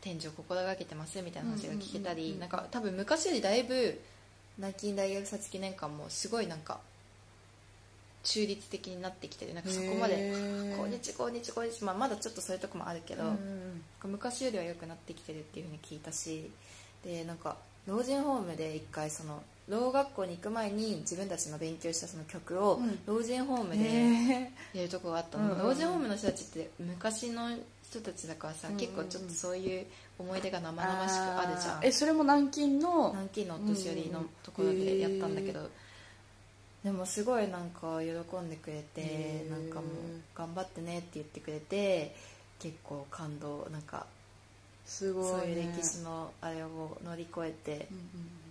[0.00, 3.98] 展示を心がけてますみたいな話が聞けたり、なんか多分昔よりだいぶ
[4.58, 6.78] 南京大虐殺記念館もすごいなんか
[8.24, 16.50] 中立的になってきてるなんかそこまでへー「こんにちはこんにちはこんにちは」まあ、まだちょっとそういうとこもあるけど、うんうん昔よりは良くなってきてるっていうふうに聞いたし
[17.02, 17.56] でなんか
[17.86, 22.98] 老人ホームで一回そのろう学校に行く前に自分たちの勉強したその曲をうん。
[23.06, 25.66] 老人ホームでへやるとこがあったの、うんうんうん。
[25.68, 27.56] 老人ホームの人たちって昔の
[27.88, 28.86] 人たちだからさ、うんうんうん。
[28.88, 29.86] 結構ちょっとそういう
[30.18, 31.84] 思い出が生々しくあるじゃん。
[31.84, 33.10] えそれも南京の？
[33.12, 35.70] 南京のお年寄りのところでやったんだけど、
[36.84, 39.86] でもすごいなんか喜んでくれてなんかもう
[40.36, 42.14] 頑張ってねって言ってくれて
[42.60, 44.06] 結構感動なんか
[44.84, 47.98] すごい、ね、そういう歴史のあれを乗り越えてうん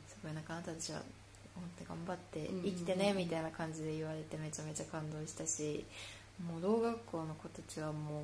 [0.08, 1.02] すごいなんかあなたたちは
[1.56, 5.86] 本当頑張って生きてねみたいな感じで言われてめちゃめちゃ感動したし
[6.48, 8.24] もうろう学校の子たちはもう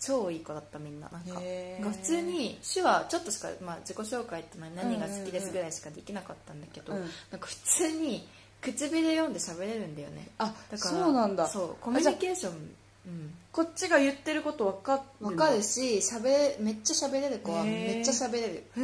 [0.00, 1.10] 超いい子だったみんな。
[1.12, 7.00] なんか普通に手話ちょっとしか、まあ、自己紹介って何何が好きですぐらいしかできなかったんだけど、うん。
[7.30, 8.26] なんか普通に
[8.60, 10.28] 唇読んで喋れるんだよね。
[10.38, 11.46] あだからそうなんだ。
[11.48, 13.34] そうコミュニケーションうん。
[13.52, 18.64] こっちが言ってること分かるわかるししゃべめっちゃ喋れる子はめっちゃ喋れる。
[18.76, 18.80] へ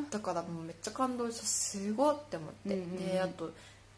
[0.10, 3.06] だからもうめっちゃ感動してすごいって思って、うんうんうん。
[3.06, 3.50] であと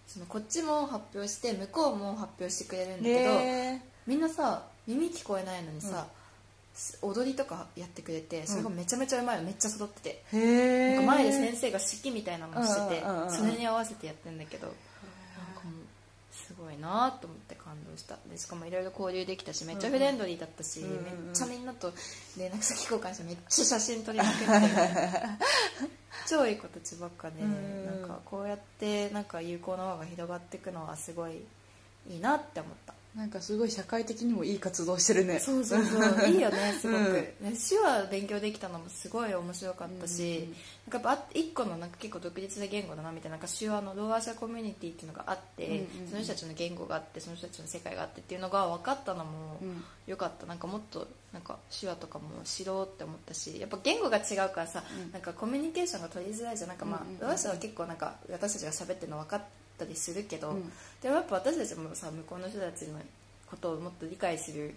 [0.07, 6.15] そのこっちも発表して向こうも発表してくれるんだけど、へみんなさ耳聞こえないのにさ、す
[7.02, 13.30] 踊りとかやってくれてそれがめちゃめちゃうまいのめっちゃ育ってて、えへえなんか前で先生が指揮みたいなのをしてて、うんうんうんうん。
[13.32, 15.74] それに合わせてやってんだけど、なんかもう
[16.30, 18.18] すごいなと思って感動した。
[18.30, 21.92] でしかもいろいろ交流できたしめっちゃフレンドリーだったし、うんうんめっちゃみんなと
[22.38, 24.46] 連絡先交換してめっちゃ写真撮りまくって。
[26.28, 31.42] 超いい子たちばっかで、うんなんかこうやってなんか友好の輪が広がっていくのはすごい
[32.08, 35.38] いいなって思ったなんかすごい社会的にもいい活動してるね。
[35.38, 36.02] そうそうそう。
[36.29, 37.14] いいよねすごく、うん。
[37.14, 40.55] ね手話勉強できたのもすごい面白かったし、
[40.87, 46.11] なんかやっぱ一個のなんか結構独立で言語だなみたいななんか手話のろうあ者コミュニティっていうのがあって、うんうんうん。
[46.11, 49.85] その人たちの言語があってその人たちの世界があってっていうのが分かったのもうん。
[50.07, 50.44] よかった。
[50.44, 55.12] なんかもっとなんか手話とかも知ろうって思ったしやっぱ言語が違うからさ、うん。
[55.12, 56.68] なんかコミュニケーションが取りづらいじゃん。
[56.68, 59.42] なんかまあうんうんうんろうあ者は結構なんか私たちが喋ってるの分かっ
[59.78, 60.72] たりするけど、うん。
[61.02, 62.98] でもやっぱ私たちもさ向こうの人たちの
[63.50, 64.74] ことをもっと理解する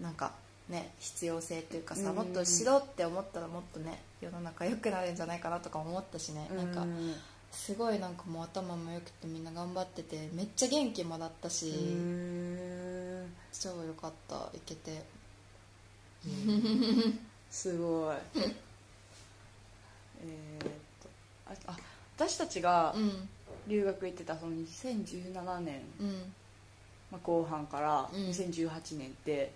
[0.00, 0.32] なんか
[0.68, 2.06] ね必要性というかさ、うん。
[2.06, 7.14] うんうんもっと知ろうって思ったらもっとね世の中良くなるんじゃないかなとか思ったしね、なんかうん
[7.50, 13.32] すごいなんかもう頭も良くてみんな頑張っててめっちゃ元気もらったし、うん。
[13.52, 14.36] 超良かった。
[14.36, 15.02] 行けて。
[17.50, 18.16] すごい。
[20.22, 20.68] えーっ
[21.02, 21.08] と
[21.68, 21.78] ああ
[22.16, 23.28] 私たちがうん
[23.66, 26.32] 留学行ってたその2017年、うん。
[27.10, 28.28] まあ、後半からうん。
[28.28, 29.52] 2018年って、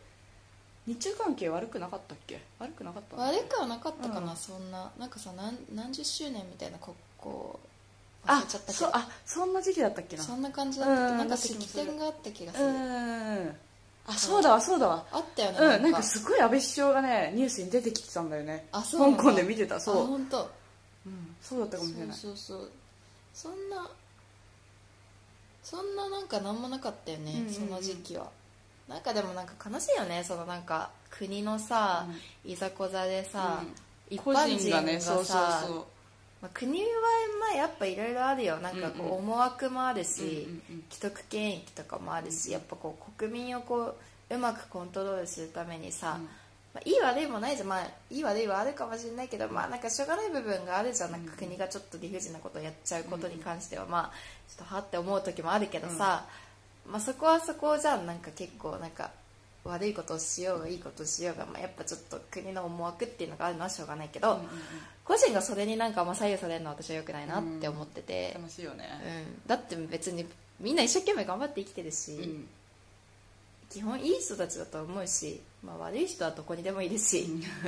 [0.87, 2.40] 日中関係悪くなかったっけ？
[2.59, 4.37] 悪くなかった悪くはなかったかな、うん。
[4.37, 4.90] そんな。
[4.99, 7.59] なんかさ何何十周年みたいな国交忘
[8.27, 8.87] あれちゃったけど。
[8.87, 10.23] そあそんな時期だったっけな？
[10.23, 11.12] そんな感じだったっけ？
[11.12, 13.57] うんなんか式典があった気がすうる、ん。
[14.07, 15.07] あそうだわそうだわ。
[15.11, 16.03] あったよねうんなんか。
[16.03, 18.67] すごい安倍首相がねニュースに出てきてたんだよね。
[18.73, 20.51] あそうなんだ香港で見てたそう、あ本当。
[21.07, 22.17] うん、そうだったかもしれない。
[22.17, 22.71] そうそうそう
[23.35, 23.90] そんな
[25.62, 27.53] そんななんか何もなかったよね、うんうんうん。
[27.53, 28.29] その時期は。
[28.88, 32.07] なんかでもなんか悲しいよねそのなんか国のさ、
[32.44, 33.62] いざこざでさ、
[34.11, 35.77] 一個般人がねそうそうさそう。
[36.42, 36.87] まあ、国は
[37.40, 38.59] まあやっぱいろいろあるよ。
[38.59, 40.37] なんかこうんうう思惑もあるし、うんうん
[40.70, 40.85] うん。
[40.90, 43.97] 既得権益とかもあるし、やっぱこう国民をこ
[44.31, 46.29] ううまくコントロールするためにさ、うん
[46.75, 51.13] まあ、いい悪いもないじゃん、まあ、いい悪いはあるかもしれないけど、まあ、なんかしょうがない部分があるじゃん。
[51.13, 54.13] なんか国がちょっと理不尽なことをやっちゃうことに関しては、まあ
[54.49, 56.27] ちょっとはって思う時もあるけどさ、
[56.91, 58.07] まあ、そこはそこじゃん。
[58.07, 59.13] なんか結構なんか
[59.63, 64.51] 悪いことをしようがいいことをしようが、まあ、やっぱちょっと国の思惑っていうのがあるのはしょうがないけど、うんうんうん。
[65.05, 68.89] 個人がそれになんかあんま左右されるのは私は良くないなって思ってて、楽しいよね。
[69.07, 69.49] うん。
[69.49, 70.27] だって別に
[70.59, 72.49] みんな一生懸命頑張って生きてるし、うん
[73.75, 77.27] 基本いい人たちだと思うし、まあ、悪い人はどこにでもいるし、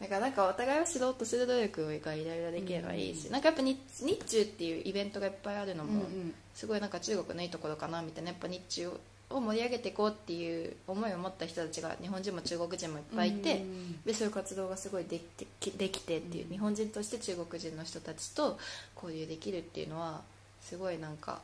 [0.00, 8.88] だからなんかお互いを知ろうとする努力がいろいろできればいいし、なんかやっぱ日日中っていうイベントがいっぱいあるのも、うんすごいなんか中国のいいところかなみたいなやっぱ日中
[9.30, 18.58] を盛り上げていこうっていう思いを持った人たちが日本人も中国人もいっぱいいて、うんでそういう活動がすごいできてできてっていう、日本人として中国人の人たちと
[18.96, 20.22] 交流できるっていうのは
[20.62, 21.42] すごいなんか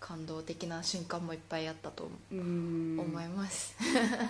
[0.00, 3.74] 感動的な瞬間もいっぱいあったと思います、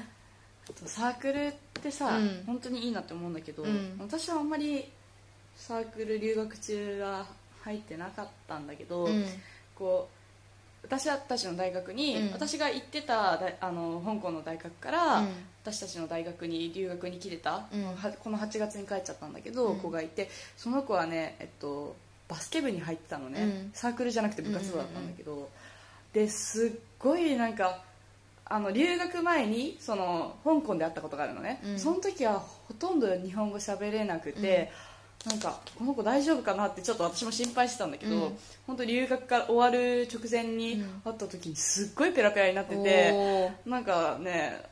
[0.86, 1.52] サークルっ
[1.82, 2.42] てさ、うん。
[2.46, 3.96] 本当にいいなって思うんだけど、うん。
[3.98, 4.90] 私はあんまり
[5.56, 7.26] サークル留学中は
[7.62, 9.24] 入ってなかったんだけど、うん。
[9.74, 10.18] こう
[10.84, 12.32] 私たちの大学に、うん。
[12.32, 15.28] 私が行ってた大あの香港の大学から、うん。
[15.62, 17.84] 私たちの大学に留学に来てた、うん。
[17.84, 19.80] はこの8月に帰っちゃったんだけど、うん。
[19.80, 21.96] 子がいてその子はね、えっと、
[22.28, 23.70] バスケ部に入ってたのね、うん。
[23.74, 25.50] サークルじゃなくて部活動だったんだけど、
[26.12, 27.82] ですっごいなんか
[28.44, 31.78] あの留学前にその香港で会ったことがあるのね、うん。
[31.78, 34.72] その時はほとんど日本語喋れなくて、
[35.26, 38.38] なんかこの子大丈夫かなってちょっと私も心配してたんだけど、うん。
[38.66, 41.00] 本当留学から終わる直前にうん。
[41.04, 44.62] 会った時にすっごいペラペラになってて、なんかね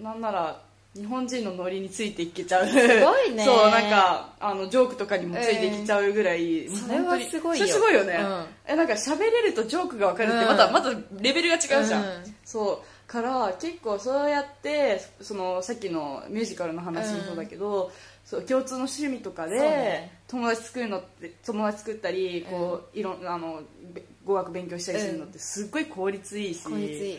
[0.00, 0.60] なんなら
[0.96, 2.66] 日本人のノリについていけちゃう。
[2.66, 3.44] すごいね。
[3.44, 7.66] そうなんかあのジョークとかにもついてきちゃうぐらい、もうそれはすごいよ。
[7.66, 8.46] すごいよね、うん。
[8.66, 10.46] えなんか喋れるとジョークが分かるってうん。
[10.48, 12.34] また、またレベルが違うじゃん、うん。
[12.44, 12.86] そう。
[13.06, 17.92] から結構そうやってそのさっきのミュージカルの話もそうだけど、
[18.24, 23.60] そう共通の趣味とかで、友達作るのって友達作ったりこう、いろんあの
[23.94, 27.18] べ語学勉強したりするのってすっごい効率いいし、効率いい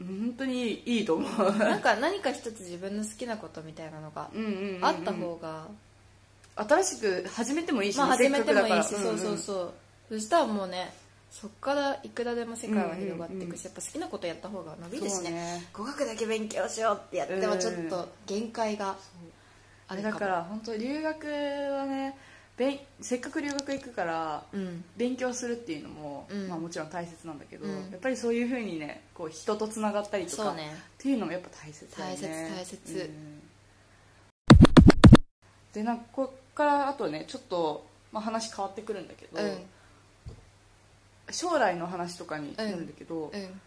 [0.00, 1.56] 本当にいいと思う。
[1.58, 4.84] なんか何か一つ自分の好きなことみたいなのがうんうんうんうん。
[4.84, 5.66] あった方が、
[6.56, 9.72] 新しく始めてもいいし、まあ始めてもいいし、せっかくだからそうそうそう。
[10.08, 10.92] そしたらもうね
[11.30, 13.54] そっからいくらでも世界は広がっていくし、うんうんうん。
[13.54, 15.30] やっぱ好きなことやった方が伸びるしね。
[15.30, 15.68] ね。
[15.72, 18.96] 語学だけ勉強しようってやってもちょっと限界が
[19.86, 20.14] あるかも。
[20.14, 22.16] だから本当留学はね
[22.56, 24.84] べんせっかく留学行くからうん。
[24.96, 26.48] 勉強するっていうのも、うん。
[26.48, 27.90] まあ、もちろん大切なんだけど、うん。
[27.90, 30.70] やっぱりそういうふうにねこう人とつながったりとか、ね。
[30.74, 32.50] っていうのもやっぱ大切だよね。
[32.56, 32.98] 大切大切。
[32.98, 33.42] うん。
[35.72, 39.58] でなんかこっからあとねちょっと、まあ、話変わってくるんだけど、うん。
[41.30, 43.60] 将来の話とかになるんだけど、うん。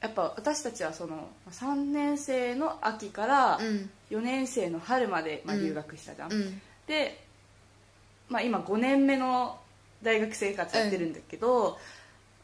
[0.00, 3.90] やっぱ私たちはその3年生の秋からうん。
[4.10, 6.60] 4年生の春まで、まあ、うん留学したじゃん、うん。
[6.86, 7.23] で、
[8.28, 9.58] まあ、今5年目の
[10.02, 11.78] 大学生活やってるんだけど、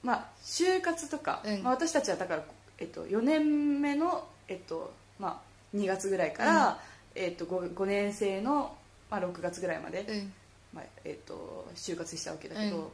[0.03, 1.63] まあ、就活とか、うん。
[1.63, 2.45] まあ、私たちはだから、
[2.79, 5.43] えっと、4年目の、えっとま
[5.75, 6.81] あ、2月ぐらいから、
[7.15, 8.77] えっと、5, 5年生の、
[9.11, 10.33] まあ、6月ぐらいまで、うん。
[10.73, 12.89] まあえっと就活したわけだけど、うん。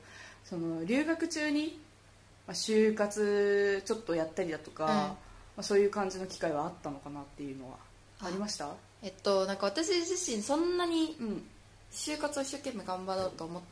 [0.45, 1.79] その留学中に、
[2.47, 4.91] まあ、就活ちょっとやったりだとか、うん。
[4.91, 5.17] ま
[5.59, 7.77] あ、そういう感じの機会はあったのかなっていうのは
[8.21, 8.71] ありました？
[9.03, 11.45] えっとなんか私自身そんなにうん
[11.91, 13.63] 就活を一生懸命頑張ろうと思っ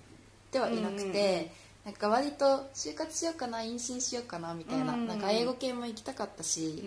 [0.50, 6.82] てはいなくて、うんなんか割と就活しようかな妊娠しようかなみたいな,、うんなんか英語系も行きたかったし、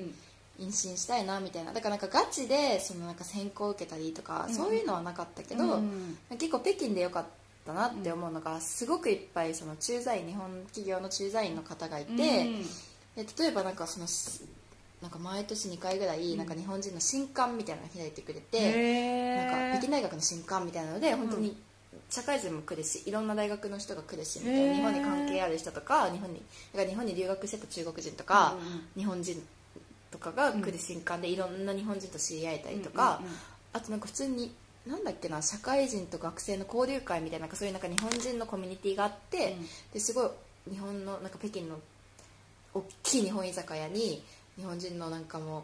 [0.59, 0.65] うん。
[0.65, 4.55] 妊娠したいなみたいなだからなんかガチでそのなんか選考を受けたりとか、うん。
[4.55, 7.25] そういうのはなかったけど、うん結構北京でよかっ
[7.63, 12.19] たなって思うのが、すごくいっぱいその駐在員日本企業の駐在員の方がいて、うん
[13.15, 14.07] で例えばなんかその
[15.01, 21.55] なんか毎年2回ぐらいなんか日本人の新刊みたいなのを開いてくれて、なんか北京大学の新刊みたいなので本当に
[22.10, 26.41] 社会人も来るしいろんな大学の人が来るしみたいな日本に関係ある人とか日本に
[26.73, 28.55] だから日本に留学してた中国人とか、
[28.95, 29.43] 日本人
[30.10, 33.21] とかが来る新刊でいろんな日本人と知り合えたりとか、
[33.73, 34.53] あとなんか普通に
[34.88, 39.67] なんだっけな社会人と学生の交流会みたいななんかそういうなんか日本人のコミュニティがあって、うん。
[39.93, 40.29] ですごい
[40.71, 41.77] 日本のなんか北京の
[42.73, 44.23] 大きい日本居酒屋に
[44.57, 45.63] 日本人のなんかもう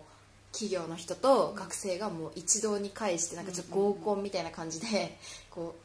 [0.54, 5.18] 企業の人と学生がもう一堂に会してなんかちょっと合コンみたいな感じで
[5.50, 5.84] こう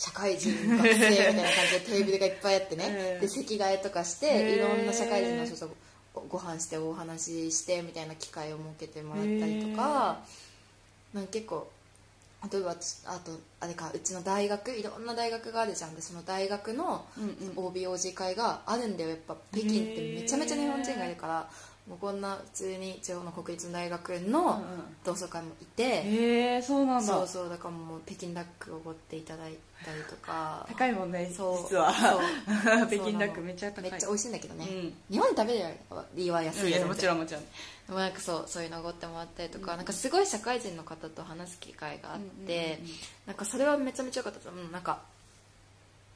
[0.00, 5.70] 社会人学生みたいな感じで テーブルがいっぱいあってね、ええで席替えとかしていろんな社会人の人と
[6.28, 10.20] ご飯してお話ししてみたいな機会を設けてもらったりとか
[11.12, 11.70] なんか結構
[12.50, 15.94] 例えばつあとあれかうちの大学いろんな大学があるじゃん。
[15.94, 17.04] でその大学の
[17.54, 19.10] OBOG 会があるんだよ。
[19.10, 21.50] やっぱ北京ってめちゃめちゃ日本人がいるから
[21.88, 24.56] もうこんな普通に地方の国立の大学うんのうん。
[25.04, 27.12] 同窓会もいて、へえそうなんだ。
[27.12, 30.64] そうそうだからもう北京ダックをおごっていただいたりとか。
[30.68, 31.92] 高いもんねそう実は。
[31.92, 32.20] そう。
[32.86, 33.90] 北京ダックめっちゃ高い。
[33.90, 35.66] めっちゃ美味しいんだけどね、うん日本で食べるよ
[36.14, 37.42] りは安いよいやもちろんもちろん。
[37.42, 37.48] で
[37.88, 42.98] もなんかそうそういうのおごってもらったりとか、なんかすごい社会人の方と話す機会があって、うんうんうん。
[43.26, 44.52] なんかそれはめちゃめちゃ良かったですう。
[44.52, 45.00] んなんか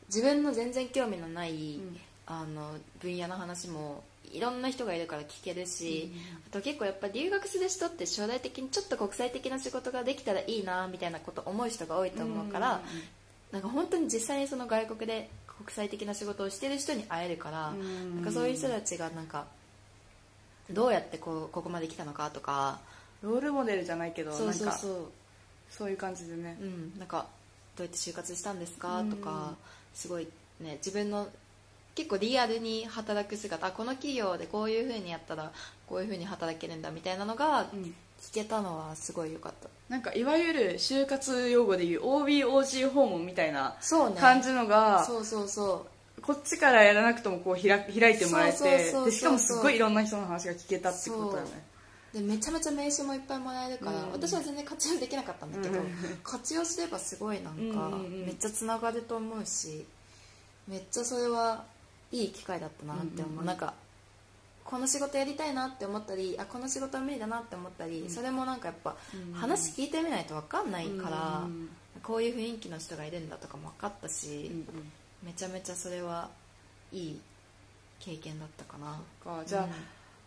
[0.07, 2.01] 自分の全然興味のない、ん。
[2.29, 4.03] あの分野の話も
[4.33, 6.13] いろんな人がいるから聞けるし、
[6.49, 12.81] あと結構やっぱ留学する人って将来的にちょっと国際的な仕事ができたらいいなみたいなこと思う人が多いと思うから、
[13.53, 18.17] なんか本当に実際にその外国で国際的な仕事をしてる人に会えるから、うん。
[18.17, 19.47] なんかそういう人たちがなんか
[20.71, 22.81] どうやってこうここまで来たのかとか
[23.23, 25.07] ロールモデルじゃないけどそうそうなんかそう
[25.71, 26.59] そういう感じでね。
[26.61, 27.27] うん、なんか
[27.77, 29.11] どうやって就活したんですかうん。
[29.11, 29.55] とか
[29.95, 30.29] すごい
[30.61, 31.29] ね自分の
[31.97, 35.51] 結構リアルに働く姿あこの企業でこういうふうにやったら
[35.89, 37.95] こういうふうに働けるんだみたいなのがうん。
[38.23, 39.69] 聞けたのはすごい良かった。
[39.89, 43.77] なんかいわゆる就活用語でいう OBOG 訪問みたいな
[44.19, 45.87] 感じのがそうそうそ
[46.23, 51.65] こっちからやらなくともこう開開いてもらえてしかもすごいいろんな人の話が聞けたってことだよね。
[52.15, 52.17] う。
[52.17, 54.13] でめちゃめちゃ名刺もいっぱいもらえるから、うん。
[54.13, 55.87] 私は全然活用できなかったんだけど、うん。
[56.25, 57.91] 活用すればすごいなんか、
[58.25, 59.85] めっちゃつながると思うし
[60.67, 61.65] めっちゃそれは
[62.13, 63.47] いい機会だったなって思う,、うんうんうん。
[63.47, 63.75] なんか
[64.65, 69.33] この仕事やりたいなって思ったりあこの仕事は無理だなって思ったり、それもなんかやっぱうん。
[69.35, 71.69] 話聞いてみないと分かんないから、うん
[72.03, 74.93] こういう雰囲気の人がいるんだとかも分かったし、うん
[75.27, 76.29] めちゃめちゃそれは
[76.93, 77.21] いい
[77.99, 79.01] 経験だったかな。
[79.25, 79.71] かじゃあ、うん。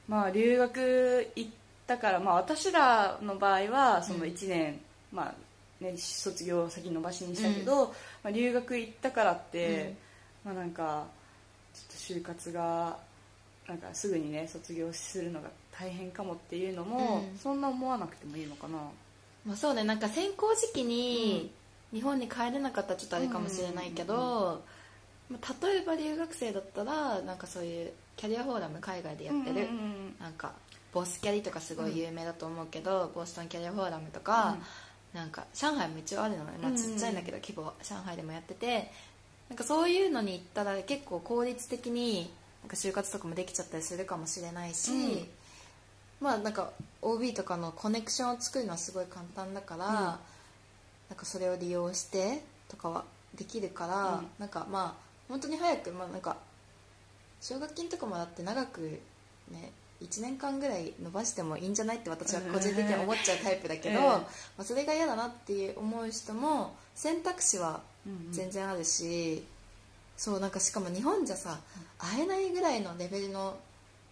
[0.08, 1.52] まあ留学行っ
[1.88, 4.82] たから、まあ、私らの場合はその1年、
[5.14, 7.88] まあね、卒業を先延ばしにしたけど、
[8.24, 9.96] まあ、留学行ったからって、
[10.44, 11.06] まあなんか
[12.14, 12.98] 就活が
[13.68, 17.38] なんかすぐにね卒業するのが大変かもっていうのも、うん。
[17.38, 18.78] そんな思わなくてもいいのかな。
[19.46, 21.52] まあ、そうねなんか選考時期に
[21.94, 24.62] 日本に帰れなかったらちょっとあれかもしれないけど、
[25.30, 30.52] まあ、例えば留学生だったらなんかそういうキャリアフォーラム海外でやってる、うんうんうんなんか
[30.92, 34.58] ボスキャリとかすごい有名だと思うけど、ボストンキャリアフォーラムとか、
[35.14, 37.74] なんか上海も一応あるのね、まあ、ちっちゃいんだけど、規模は。
[37.84, 38.92] 上海でもやってて
[39.50, 42.32] なんかそういうのに行ったら結構効率的に
[42.62, 45.28] なんか就活とかもできちゃったりするかもしれないし、うん。
[46.22, 46.72] まあなんか
[47.02, 53.04] OB とかのコネクションを作るのはすごい簡単だから、なんかそれを利用してとかは
[53.36, 54.28] できるから、うん。
[54.38, 56.38] なんかまあ本当に早くまあなんか
[57.42, 59.00] 奨学金とかもだって長く
[59.50, 59.72] ね
[60.02, 64.26] 1年間ぐらい伸ばしてもいいんじゃないって私は個人的には思っちゃうタイプだけど、ええま
[64.60, 67.82] あ、それが嫌だなっていう思う人も選択肢はうんうん
[68.32, 69.44] 全然あるし、
[70.18, 71.60] そうなんかしかも日本じゃさ
[71.98, 73.58] 会えないぐらいのレベルの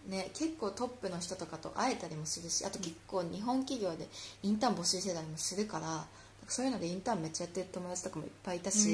[0.08, 4.08] ね結構トップの人とかと会えたりもするしあと結構日本企業で
[4.42, 6.06] インターン募集してたりもするから
[6.48, 8.88] そういうのでインターンめっちゃやってる友達とかもいっぱいいたし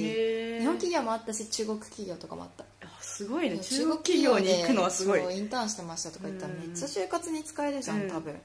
[0.59, 2.63] 日本企業もあったし中国企業とかもあった。
[2.81, 3.59] あすごいね。
[3.59, 5.37] 中国企業に行くのはすごい。
[5.37, 6.59] インターンしてましたとか言ったらうん。
[6.59, 8.09] めっちゃ就活に使えるじゃんうん。
[8.09, 8.35] 多分。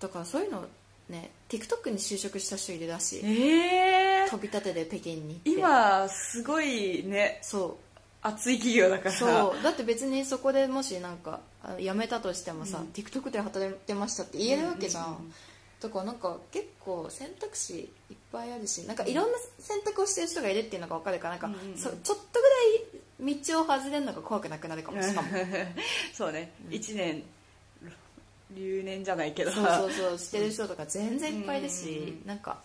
[0.00, 0.64] だからそういうの
[1.08, 3.20] ね TikTok に就職した人いるらしい。
[3.24, 4.03] ええ
[4.34, 5.50] 飛び立てで北京に行って。
[5.50, 7.78] 今すごいねそ
[8.22, 9.12] 熱い企業だかうら。
[9.12, 9.62] そう。
[9.62, 11.40] だって別にそこでもしなんか
[11.78, 12.86] 辞めたとしてもさ、うん。
[12.88, 15.32] TikTok で働いてましたって言えるわけじゃん,、うんうんうん
[15.80, 17.74] だからなんか結構選択肢
[18.10, 21.76] いっぱいあるしなんかいろんな選択をしてる人がいるっていうのが分かるからなんか、うんうんうん。
[21.76, 22.40] そちょっと
[23.20, 25.02] ぐらい道を外れるのが怖くなくなるかも。
[25.02, 25.28] しかも。
[26.14, 27.22] そうね、一年
[28.50, 29.50] 留年じゃないけど。
[29.50, 30.18] そうそうそう。
[30.18, 32.26] してる人とか全然いっぱいいるし、うんうんうん。
[32.26, 32.62] なんか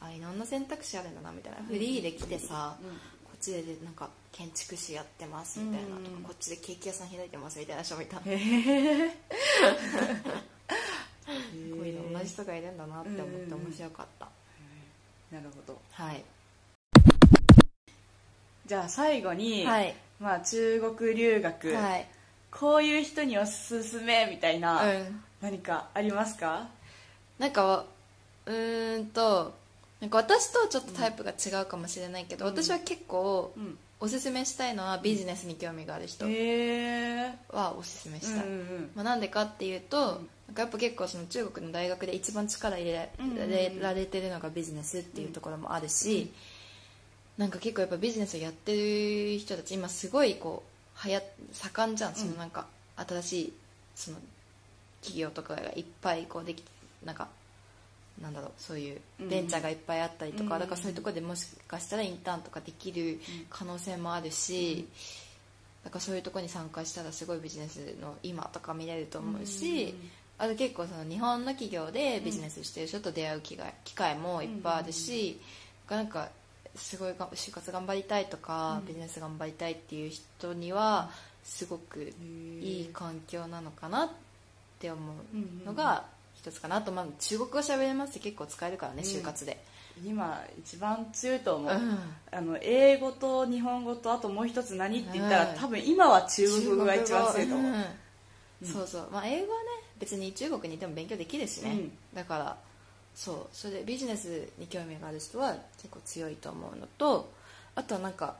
[0.00, 2.88] あいろんな選択肢あるんだなみたいな、フリーで来てさ、うん。
[2.90, 2.96] こ
[3.36, 6.14] っちでなんか建築士やってますみたいなとか、うん。
[6.16, 9.08] うんこっちでケーキ屋さん開いてますみたいな人もいたへえ
[11.26, 14.28] こういう同じ人がいるんだなって思って面白かった、
[15.30, 15.80] なるほど。
[15.92, 16.24] はい。
[18.66, 19.94] じゃあ最後に、はい。
[20.18, 22.06] まあ、中国留学、はい。
[22.50, 25.22] こういう人におすすめみたいな、うん。
[25.40, 26.68] 何かありますか？
[27.38, 27.86] なんか
[28.46, 29.54] うーんと
[30.00, 32.52] なんか私とちょっとタイプが違うかもしれないけど、うん。
[32.52, 33.78] 私は結構うん。
[34.02, 43.80] おすすめしたいのはビジネスに興味がある人はおすすめしたい、うんうんまあ、なんでかっていうと、なんかやっぱ結構その中国の大学で一番力入れうんうんうん。
[43.80, 46.32] られてるのがビジネスっていうところもあるし、
[47.36, 48.74] なんか結構やっぱビジネスをやって
[49.32, 51.20] る人たち今すごいこうはや
[51.52, 53.52] 盛んじゃんそのなんか新しい
[53.94, 54.16] その
[55.02, 56.64] 企業とかがいっぱいこうでき
[57.04, 57.14] なん。
[57.14, 57.28] か
[58.20, 60.60] なんだろうそういうベンチャーがいっぱいあったりとか、うん。
[60.60, 63.18] だからそういうところでもしかしたらインターンとかできる
[63.48, 64.86] 可能性もあるし、
[65.84, 69.94] だからそういうところに参加したらすごいビジネスの今とか見れると思うし、
[70.38, 75.40] あと結構その日本の企業でビジネスしてる人と出会う機会機会もいっぱいあるし、
[75.88, 76.28] なんか
[76.76, 78.86] すごいが就活頑張りたいとか、うん。
[78.86, 81.10] ビジネス頑張りたいっていう人には
[81.42, 82.12] すごく
[82.60, 84.10] いい環境なのかなっ
[84.78, 85.00] て思
[85.64, 86.04] うのが
[86.42, 89.08] 一つかなあとまあ中国語喋れますって結構使えるからねうん。
[89.08, 89.62] 就活で、
[90.04, 91.98] 今一番強いと思う、うん。
[92.30, 95.58] あの英語と日本語とあともう一つ何って言ったら、うん。
[95.58, 98.64] 多分今は中国語が一番強いと思う、うんう。
[98.64, 98.66] ん。
[98.66, 99.66] そうそう、まあ、英語はね
[99.98, 101.92] 別に中国にいても勉強できるしね、うん。
[102.14, 102.56] だから
[103.14, 103.46] そう。
[103.52, 107.30] それでビジネスに興味がある人は結構強いと思うのと
[107.74, 108.36] あとはなんか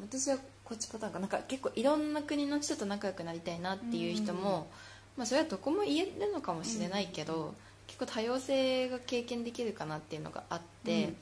[0.00, 1.26] 私はこっちパターンかな。
[1.26, 4.70] んか結構いろんな国の人と仲良くなりたいなっていう人も、
[5.18, 7.52] まあ、それはどこも言えるのかもしれないけど、
[7.86, 11.16] 結構多様性が経験できるかなっていうのがあって、うん。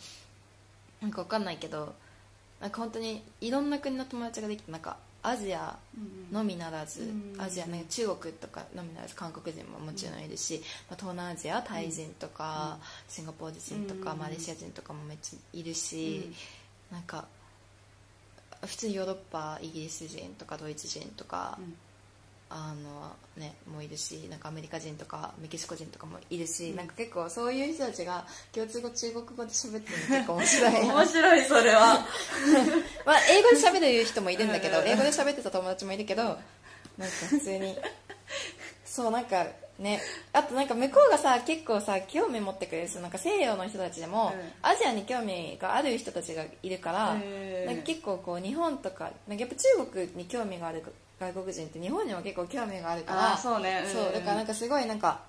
[1.02, 1.94] なんかわかんないけど
[2.60, 5.76] なんか本当にいろんな国の友達ができてなんかアジア
[6.32, 12.78] のみならず、うんアジアね中国とかのみならず韓国人ももちろんいるし、まあ、東南アジアタイ人とか、
[13.08, 16.30] シンガポール人とか、うんマレーシア人とかもめっちゃいるし、
[16.92, 17.26] なんか
[18.64, 21.58] 普通にヨーロッパイギリス人とかドイツ人とか、
[22.48, 30.72] あのねもういるしなんかアメリカ人とかメキシコ人とかもいるし、なんか結構そういう人たちが共通語中国語で喋ってるの結構面白い。
[30.90, 32.06] 面白いそれは。
[33.04, 34.88] まあ、英語で喋る人もいるんだけどうん。
[34.88, 36.38] 英語で喋ってた友達もいるけどなんか
[37.28, 37.76] 普通に
[38.84, 39.46] そうなんか
[39.78, 40.00] ね
[40.32, 44.52] あとなんか向こうがさ結構さ興味持ってくれるなんか西洋の人たちでも、うん。
[44.62, 47.14] アジアに興味がある人たちがいるから、
[47.66, 50.84] なんか結構こう日本とかなんかやっぱ中国に興味がある
[51.18, 53.82] 外国人って日本にも結構興味があるからそうね。
[53.86, 55.20] うんそうだからなんかすごいなんか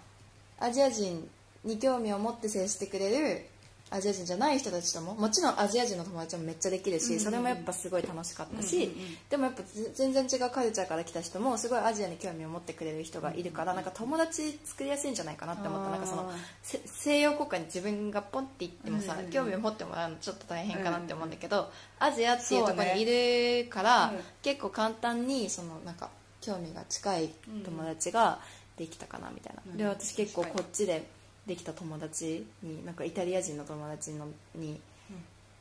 [0.60, 1.30] アジア人
[1.64, 3.46] に興味を持って接してくれる
[3.90, 7.20] アジア人じゃない人たちとももちろんアジア人の友達もめっちゃできるし、うんうんうん。
[7.22, 9.18] それもやっぱすごい楽しかったし、うんうんうん。
[9.30, 15.90] でもやっぱぜ全然違うカルチャーから来た人もすごいアジアに興味を持ってくれる人がいるから、なんか友達作りやすいんじゃないかなって思った。
[15.90, 16.32] なんかその
[16.64, 19.32] せ西洋国家に自分がポンって行ってもさ、うんうんうん。
[19.32, 26.10] 興味を持ってもらうのちょっと大変かなって思うんだけど、アジアっていうとこにいるから、うん結構簡単にそのなんか
[26.40, 27.30] 興味が近い
[27.66, 28.40] 友達が
[28.78, 29.78] できたかなみたいな、うん。
[29.78, 31.06] で私結構こっちで
[31.48, 34.80] できた友達になんかイタリア人の友達のに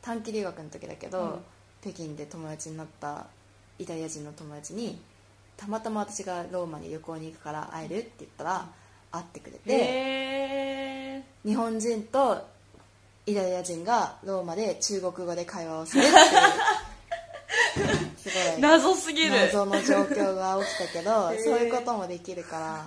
[0.02, 1.38] 短期留学の時だけど、うん。
[1.80, 3.26] 北京で友達になった
[3.78, 4.98] イタリア人の友達に
[5.56, 8.68] たまたま私がローマに旅行に行くから会えるって言ったら
[9.12, 12.44] 会ってくれて、へ日本人と
[13.24, 16.10] イタリア人がローマで中国語で会話をするって
[17.80, 18.60] いう すごーい。
[18.60, 19.30] 謎すぎる。
[19.30, 21.44] 謎の状況が起きたけど、 へー。
[21.44, 22.86] そういうこともできるから。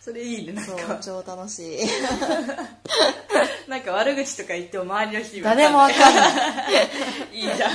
[0.00, 1.86] それいいねなんそうか超楽しい。
[3.68, 6.88] なんか悪口とか言っても周りの人誰もわかんない。
[7.32, 7.74] いいじゃん。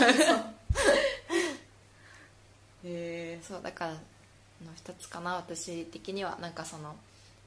[3.43, 3.99] そうだからの
[4.85, 6.37] 2つかな私的には。
[6.41, 6.95] なんかその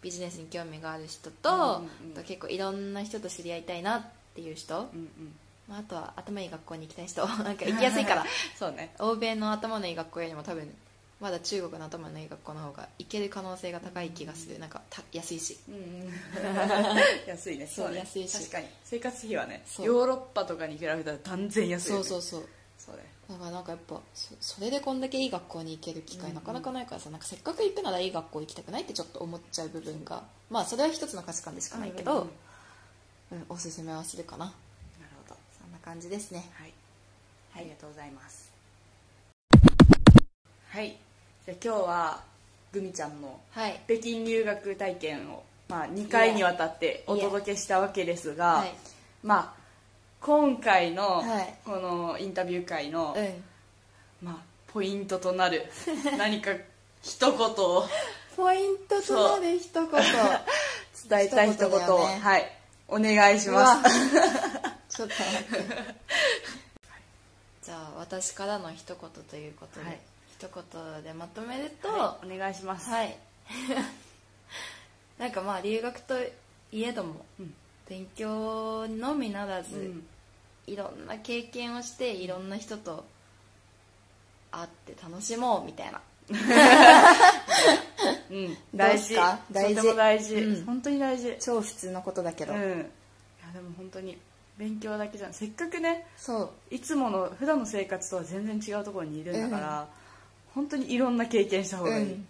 [0.02, 2.14] ビジネスに興味がある人と,、うんうんうん。
[2.14, 4.04] と結構いろんな人と知り合いたいなっ
[4.34, 5.38] ていう人、うんうん
[5.68, 8.24] まあ、あとは頭いい学校に行きたい人 なんか行きやすいから。
[8.58, 8.94] そうね。
[8.98, 10.72] 欧米の頭のいい学校よりも多分
[11.18, 14.58] まだ中国の頭のいい学校の方が行ける可能性が高い気がする。
[14.58, 15.58] なんかた安いし。
[15.68, 16.12] うんうん。
[17.26, 17.66] 安いね。
[17.66, 17.98] そうね。
[17.98, 18.38] 安いし。
[18.38, 18.66] 確かに。
[18.84, 22.04] 生活費はねヨーロッパとかに比べたら断然安いよね。
[22.04, 22.48] そうそうそう
[22.78, 22.96] そう。
[22.96, 23.02] ね。
[23.28, 32.24] だからなんかやっぱそそれでこんだけいい学校に行ける機会なかなかないからさなんかせっかく行くならいい学校行きたくないってちょっと思っちゃう部分がまあそれは一つの価値観でしかないけど、うんうん。
[32.24, 32.30] うん
[33.48, 34.54] おすすめはするかな
[35.86, 36.50] 感じですね。
[36.54, 36.72] はい、
[37.54, 38.50] ありがとうございます。
[40.70, 40.96] はい。
[41.46, 42.24] じゃあ今日は
[42.72, 43.80] グミちゃんのはい。
[43.86, 48.74] 北京留学体験を、まあ、2回にわたってお届けしたわけですが、はい。
[49.22, 49.60] まあ
[50.20, 51.54] 今回のはい。
[51.64, 54.26] このインタビュー会の、うん。
[54.26, 54.36] まあ、
[54.72, 55.66] ポイントとなる
[56.18, 56.50] 何か
[57.00, 57.88] 一言を
[58.36, 59.86] ポイントとなる一言。
[61.08, 62.18] 伝えたい一言を、ね。
[62.20, 62.56] はい。
[62.88, 64.55] お願いします
[64.96, 65.14] ちょっと。
[65.14, 65.94] 待って
[67.62, 70.00] じゃあ私からの一言ということで、はい。
[70.30, 72.34] 一言でまとめると、はい。
[72.34, 73.18] お願いします、はい。
[75.18, 76.14] なんかまあ留学と
[76.72, 77.54] いえども、うん。
[77.88, 80.06] 勉強のみならず、うん。
[80.66, 83.04] いろんな経験をしていろんな人と
[84.50, 86.00] 会って楽しもうみたいな。
[88.30, 89.14] うん、大事。
[89.50, 90.64] 大事とても大事、うん。
[90.64, 91.36] 本当に大事。
[91.40, 92.60] 超普通のことだけど、うん。
[92.60, 94.18] いやでも本当に
[94.58, 95.32] 勉強だけじゃん。
[95.32, 96.74] せっかくねそう。
[96.74, 99.88] いつもの普段の生活とは全然違うところにいるんだから、
[100.54, 102.26] 本当にいろんな経験した方がいい、うん。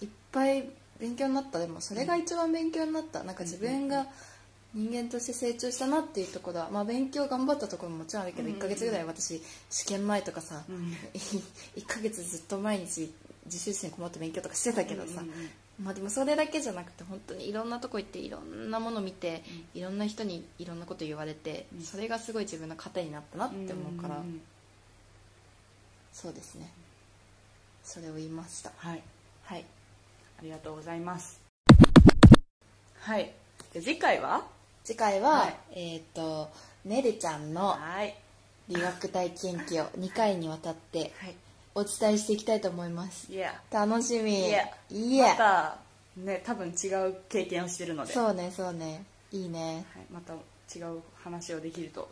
[0.00, 1.58] いっぱい勉強になった。
[1.58, 3.22] でもそれが一番勉強になった。
[3.22, 4.06] なんか自分が
[4.74, 10.96] 人間として成長したなっていうところは、まあ、勉強頑張ったところももちろんあるけどうん1ヶ月ぐらい私試験前とかさ、うん。
[11.76, 13.12] 1ヶ月ずっと毎日
[13.44, 15.50] 自習室にこもって勉強とかしてたけどさ、うんうんうん
[15.82, 19.42] まあでもそれだけじゃなくて本当にいろんなとこ行っていろんなもの見て、
[19.74, 21.82] いろんな人にいろんなこと言われて、うん。
[21.82, 24.40] それがすごい自分の糧になったなって思うから、んんん。
[26.12, 26.70] そうですね。
[27.82, 28.70] それを言いました。
[28.76, 29.02] はい。
[29.44, 29.64] はい。
[30.38, 31.40] ありがとうございます。
[33.00, 33.32] はい。
[33.72, 34.46] で次回は？
[34.84, 35.56] 次回は、はい。
[35.72, 36.50] えっ、と
[36.84, 38.14] ねるちゃんのはい。
[38.68, 41.34] 留学体験記を2回にわたってはい
[41.74, 43.32] お伝えしていきたいと思います。
[43.32, 44.48] いや楽しみ。
[44.48, 45.78] いやいやまた
[46.16, 49.04] ね多分違う経験をしてるので、はい、そうねそうね。
[49.30, 49.84] いいね。
[50.12, 52.08] また違う話をできると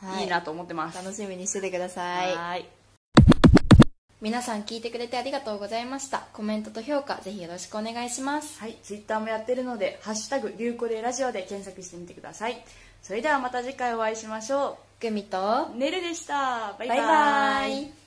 [0.00, 2.34] はいいいなと思ってます、楽しみにしててください。
[2.34, 2.66] はい。
[4.20, 6.26] 皆さん聞いてくれてありがとうございました。
[6.32, 8.60] コメントと評価ぜひよろしくお願いします。
[8.60, 12.64] はい、ツイッターもやってるので「ハッシュタグ流行でラジオ」で検索してみてください。
[13.02, 16.74] それではまた次回お会いしましょグミとうねるでした。
[16.78, 18.01] バイババイイバイ